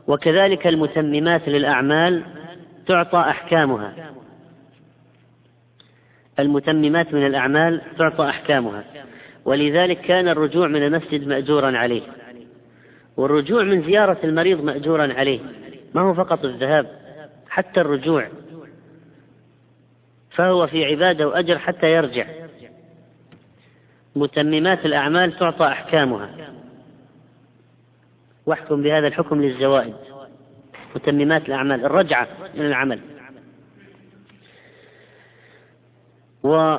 وكذلك 0.06 0.66
المتممات 0.66 1.48
للأعمال 1.48 2.24
تعطى 2.86 3.18
أحكامها. 3.18 4.12
المتممات 6.38 7.14
من 7.14 7.26
الأعمال 7.26 7.80
تعطى 7.98 8.28
أحكامها. 8.28 8.84
ولذلك 9.44 10.00
كان 10.00 10.28
الرجوع 10.28 10.66
من 10.66 10.82
المسجد 10.82 11.26
مأجورا 11.26 11.78
عليه. 11.78 12.21
والرجوع 13.16 13.62
من 13.62 13.82
زيارة 13.82 14.18
المريض 14.24 14.64
مأجورا 14.64 15.12
عليه. 15.14 15.40
ما 15.94 16.00
هو 16.00 16.14
فقط 16.14 16.44
الذهاب 16.44 17.00
حتى 17.48 17.80
الرجوع. 17.80 18.28
فهو 20.30 20.66
في 20.66 20.84
عبادة 20.84 21.28
وأجر 21.28 21.58
حتى 21.58 21.92
يرجع. 21.92 22.26
متممات 24.16 24.86
الأعمال 24.86 25.38
تعطى 25.38 25.66
أحكامها. 25.66 26.52
واحكم 28.46 28.82
بهذا 28.82 29.06
الحكم 29.06 29.42
للزوائد. 29.42 29.94
متممات 30.96 31.46
الأعمال 31.48 31.84
الرجعة 31.84 32.28
من 32.54 32.66
العمل. 32.66 33.00
و 36.42 36.76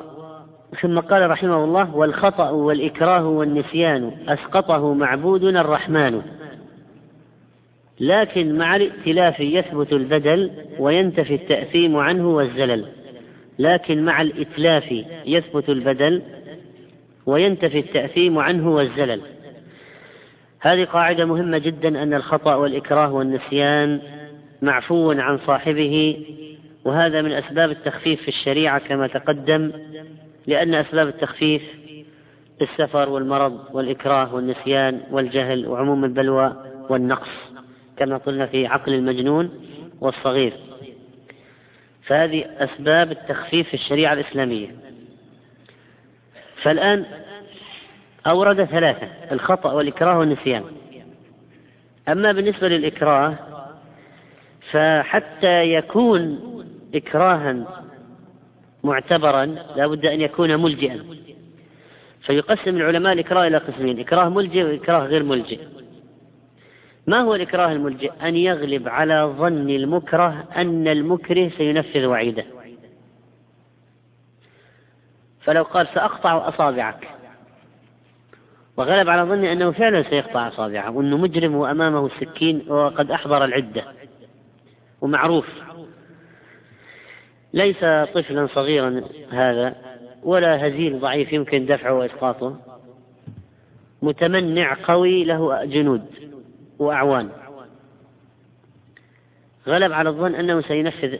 ثم 0.81 0.99
قال 0.99 1.29
رحمه 1.29 1.63
الله 1.63 1.95
والخطأ 1.95 2.49
والإكراه 2.49 3.27
والنسيان 3.27 4.11
أسقطه 4.27 4.93
معبودنا 4.93 5.61
الرحمن. 5.61 6.21
لكن 7.99 8.57
مع 8.57 8.75
الائتلاف 8.75 9.39
يثبت 9.39 9.93
البدل 9.93 10.51
وينتفي 10.79 11.35
التأثيم 11.35 11.97
عنه 11.97 12.27
والزلل. 12.29 12.85
لكن 13.59 14.05
مع 14.05 14.21
الإتلاف 14.21 14.91
يثبت 15.25 15.69
البدل 15.69 16.21
وينتفي 17.25 17.79
التأثيم 17.79 18.39
عنه 18.39 18.69
والزلل. 18.75 19.21
هذه 20.59 20.83
قاعدة 20.83 21.25
مهمة 21.25 21.57
جدا 21.57 22.03
أن 22.03 22.13
الخطأ 22.13 22.55
والإكراه 22.55 23.13
والنسيان 23.13 24.01
معفو 24.61 25.11
عن 25.11 25.37
صاحبه 25.37 26.25
وهذا 26.85 27.21
من 27.21 27.31
أسباب 27.31 27.69
التخفيف 27.71 28.21
في 28.21 28.27
الشريعة 28.27 28.79
كما 28.79 29.07
تقدم. 29.07 29.71
لأن 30.47 30.73
أسباب 30.73 31.07
التخفيف 31.07 31.61
السفر 32.61 33.09
والمرض 33.09 33.59
والإكراه 33.71 34.35
والنسيان 34.35 35.01
والجهل 35.11 35.67
وعموم 35.67 36.05
البلوى 36.05 36.55
والنقص 36.89 37.29
كما 37.97 38.17
قلنا 38.17 38.45
في 38.45 38.67
عقل 38.67 38.93
المجنون 38.93 39.49
والصغير. 40.01 40.53
فهذه 42.03 42.45
أسباب 42.57 43.11
التخفيف 43.11 43.67
في 43.67 43.73
الشريعة 43.73 44.13
الإسلامية. 44.13 44.67
فالآن 46.61 47.05
أورد 48.27 48.63
ثلاثة 48.63 49.07
الخطأ 49.31 49.71
والإكراه 49.71 50.19
والنسيان. 50.19 50.63
أما 52.07 52.31
بالنسبة 52.31 52.67
للإكراه 52.67 53.35
فحتى 54.71 55.73
يكون 55.73 56.39
إكراها 56.95 57.82
معتبرا 58.83 59.45
لا 59.45 59.87
بد 59.87 60.05
أن 60.05 60.21
يكون 60.21 60.63
ملجئا. 60.63 61.05
فيقسم 62.21 62.75
العلماء 62.77 63.13
الإكراه 63.13 63.47
إلى 63.47 63.57
قسمين 63.57 63.99
إكراه 63.99 64.29
ملجئ 64.29 64.63
وإكراه 64.63 65.05
غير 65.05 65.23
ملجئ. 65.23 65.59
ما 67.07 67.19
هو 67.19 67.35
الإكراه 67.35 67.71
الملجئ؟ 67.71 68.11
أن 68.21 68.35
يغلب 68.35 68.87
على 68.87 69.33
ظن 69.37 69.69
المكره 69.69 70.47
أن 70.55 70.87
المكره 70.87 71.49
سينفذ 71.57 72.05
وعيده. 72.05 72.45
فلو 75.41 75.63
قال 75.63 75.87
سأقطع 75.87 76.47
أصابعك 76.49 77.09
وغلب 78.77 79.09
على 79.09 79.29
ظني 79.29 79.51
أنه 79.51 79.71
فعلا 79.71 80.03
سيقطع 80.03 80.47
أصابعه 80.47 80.91
وأنه 80.91 81.17
مجرم 81.17 81.55
وأمامه 81.55 82.05
السكين 82.05 82.65
وقد 82.67 83.11
أحضر 83.11 83.45
العدة 83.45 83.83
ومعروف. 85.01 85.47
ليس 87.53 87.79
طفلا 88.13 88.47
صغيرا 88.47 89.01
هذا 89.31 89.75
ولا 90.23 90.67
هزيل 90.67 90.99
ضعيف 90.99 91.33
يمكن 91.33 91.65
دفعه 91.65 91.93
وإسقاطه. 91.93 92.57
متمنع 94.01 94.77
قوي 94.83 95.23
له 95.23 95.65
جنود 95.65 96.05
وأعوان. 96.79 97.29
غلب 99.67 99.93
على 99.93 100.09
الظن 100.09 100.35
أنه 100.35 100.61
سينفذ 100.61 101.17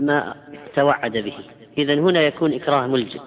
ما 0.00 0.34
توعد 0.74 1.16
به. 1.16 1.34
إذا 1.78 1.94
هنا 1.94 2.20
يكون 2.20 2.52
إكراه 2.52 2.86
ملجئ. 2.86 3.20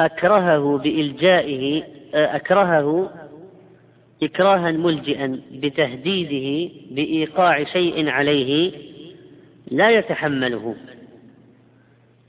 أكرهه 0.00 0.78
بإلجائه 0.78 1.82
أكرهه 2.14 3.10
إكراها 4.22 4.70
ملجئا 4.70 5.40
بتهديده 5.52 6.74
بإيقاع 6.90 7.64
شيء 7.64 8.08
عليه 8.08 8.72
لا 9.70 9.90
يتحمله. 9.90 10.76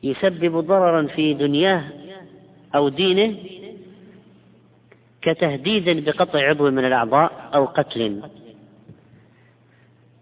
يسبب 0.04 0.58
ضررا 0.58 1.08
في 1.08 1.34
دنياه 1.34 1.84
أو 2.76 2.90
دينه 2.90 3.38
كتهديد 5.22 6.06
بقطع 6.06 6.40
عضو 6.40 6.72
من 6.72 6.86
الأعضاء 6.86 7.50
أو 7.54 7.66
قتل. 7.66 8.22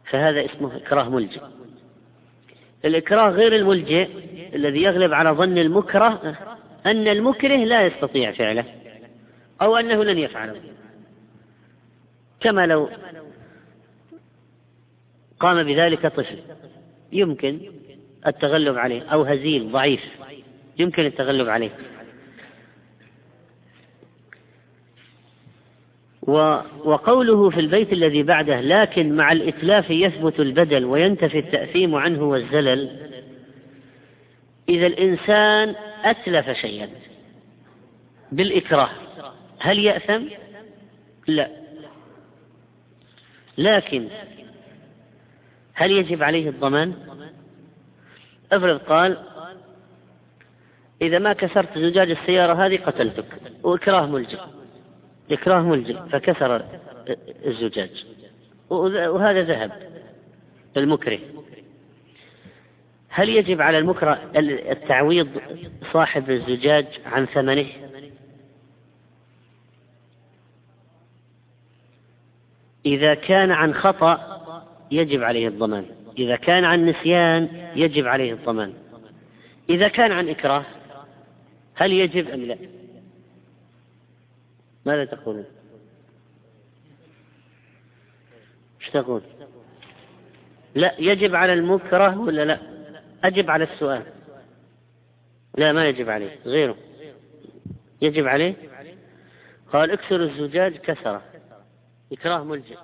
فهذا 0.10 0.46
اسمه 0.46 0.78
إكراه 0.78 1.10
ملجئ. 1.10 1.42
الإكراه 2.86 3.30
غير 3.30 3.56
الملجئ 3.56 4.10
الذي 4.56 4.82
يغلب 4.82 5.14
على 5.14 5.30
ظن 5.30 5.58
المكره 5.58 6.38
أن 6.86 7.08
المكره 7.08 7.56
لا 7.56 7.86
يستطيع 7.86 8.32
فعله 8.32 8.66
أو 9.62 9.76
أنه 9.76 10.04
لن 10.04 10.18
يفعله. 10.18 10.62
كما 12.40 12.66
لو 12.66 12.90
قام 15.40 15.64
بذلك 15.64 16.08
طفل. 16.08 16.40
يمكن 17.12 17.60
التغلب 18.28 18.78
عليه 18.78 19.02
أو 19.02 19.24
هزيل 19.24 19.72
ضعيف 19.72 20.02
يمكن 20.80 21.06
التغلب 21.06 21.50
عليه. 21.50 21.72
وقوله 26.86 27.50
في 27.50 27.60
البيت 27.60 27.94
الذي 27.94 28.24
بعده 28.24 28.62
لكن 28.62 29.16
مع 29.16 29.32
الإتلاف 29.32 29.90
يثبت 29.90 30.40
البدل 30.40 30.86
وينتفي 30.86 31.40
التأثيم 31.40 31.96
عنه 31.96 32.24
والزلل. 32.24 33.10
إذا 34.70 34.88
الإنسان 34.88 35.76
أتلف 36.04 36.50
شيئا 36.50 36.90
بالإكراه 38.32 38.90
هل 39.60 39.80
يأثم؟ 39.80 40.24
لا. 41.28 41.50
لكن 43.58 44.08
هل 45.80 45.92
يجب 45.92 46.24
عليه 46.24 46.50
الضمان؟ 46.50 46.94
افرض 48.52 48.78
قال 48.78 49.18
إذا 51.02 51.20
ما 51.20 51.34
كسرت 51.34 51.78
زجاج 51.78 52.12
السيارة 52.12 52.66
هذه 52.66 52.78
قتلتك 52.78 53.26
وإكراه 53.64 54.06
ملجئ 54.06 54.40
إكراه 55.32 55.62
ملجئ 55.62 55.98
فكسر 56.12 56.66
الزجاج. 57.46 58.06
وهذا 58.70 59.42
ذهب 59.44 59.72
المكره 60.78 61.20
هل 63.10 63.30
يجب 63.30 63.62
على 63.62 63.78
المكره 63.78 64.32
التعويض 64.72 65.30
صاحب 65.94 66.30
الزجاج 66.30 66.86
عن 67.06 67.26
ثمنه؟ 67.26 67.68
إذا 72.86 73.14
كان 73.14 73.52
عن 73.52 73.74
خطأ 73.74 74.37
يجب 74.92 75.24
عليه 75.24 75.48
الضمان. 75.48 75.86
إذا 76.18 76.36
كان 76.36 76.64
عن 76.64 76.86
نسيان 76.86 77.72
يجب 77.76 78.08
عليه 78.08 78.34
الضمان. 78.34 78.74
إذا 79.70 79.88
كان 79.88 80.12
عن 80.12 80.30
إكراه 80.30 80.66
هل 81.76 81.92
يجب 81.92 82.30
أم 82.30 82.42
لا؟ 82.42 82.58
ماذا 84.86 85.06
تقولون؟ 85.06 85.46
إيش 88.82 88.90
تقول؟ 88.90 89.22
لا 90.76 90.96
يجب 91.00 91.36
على 91.36 91.54
المكره 91.54 92.20
ولا 92.20 92.46
لا؟ 92.46 92.60
أجب 93.24 93.50
على 93.50 93.64
السؤال. 93.64 94.04
لا 95.58 95.74
ما 95.74 95.88
يجب 95.88 96.10
عليه. 96.10 96.40
غيره. 96.46 96.78
يجب 98.02 98.28
عليه؟ 98.28 98.56
قال 99.74 99.92
اكسر 99.92 100.22
الزجاج 100.22 100.78
كسرة. 100.78 101.24
إكراه 102.12 102.44
ملجئ. 102.44 102.78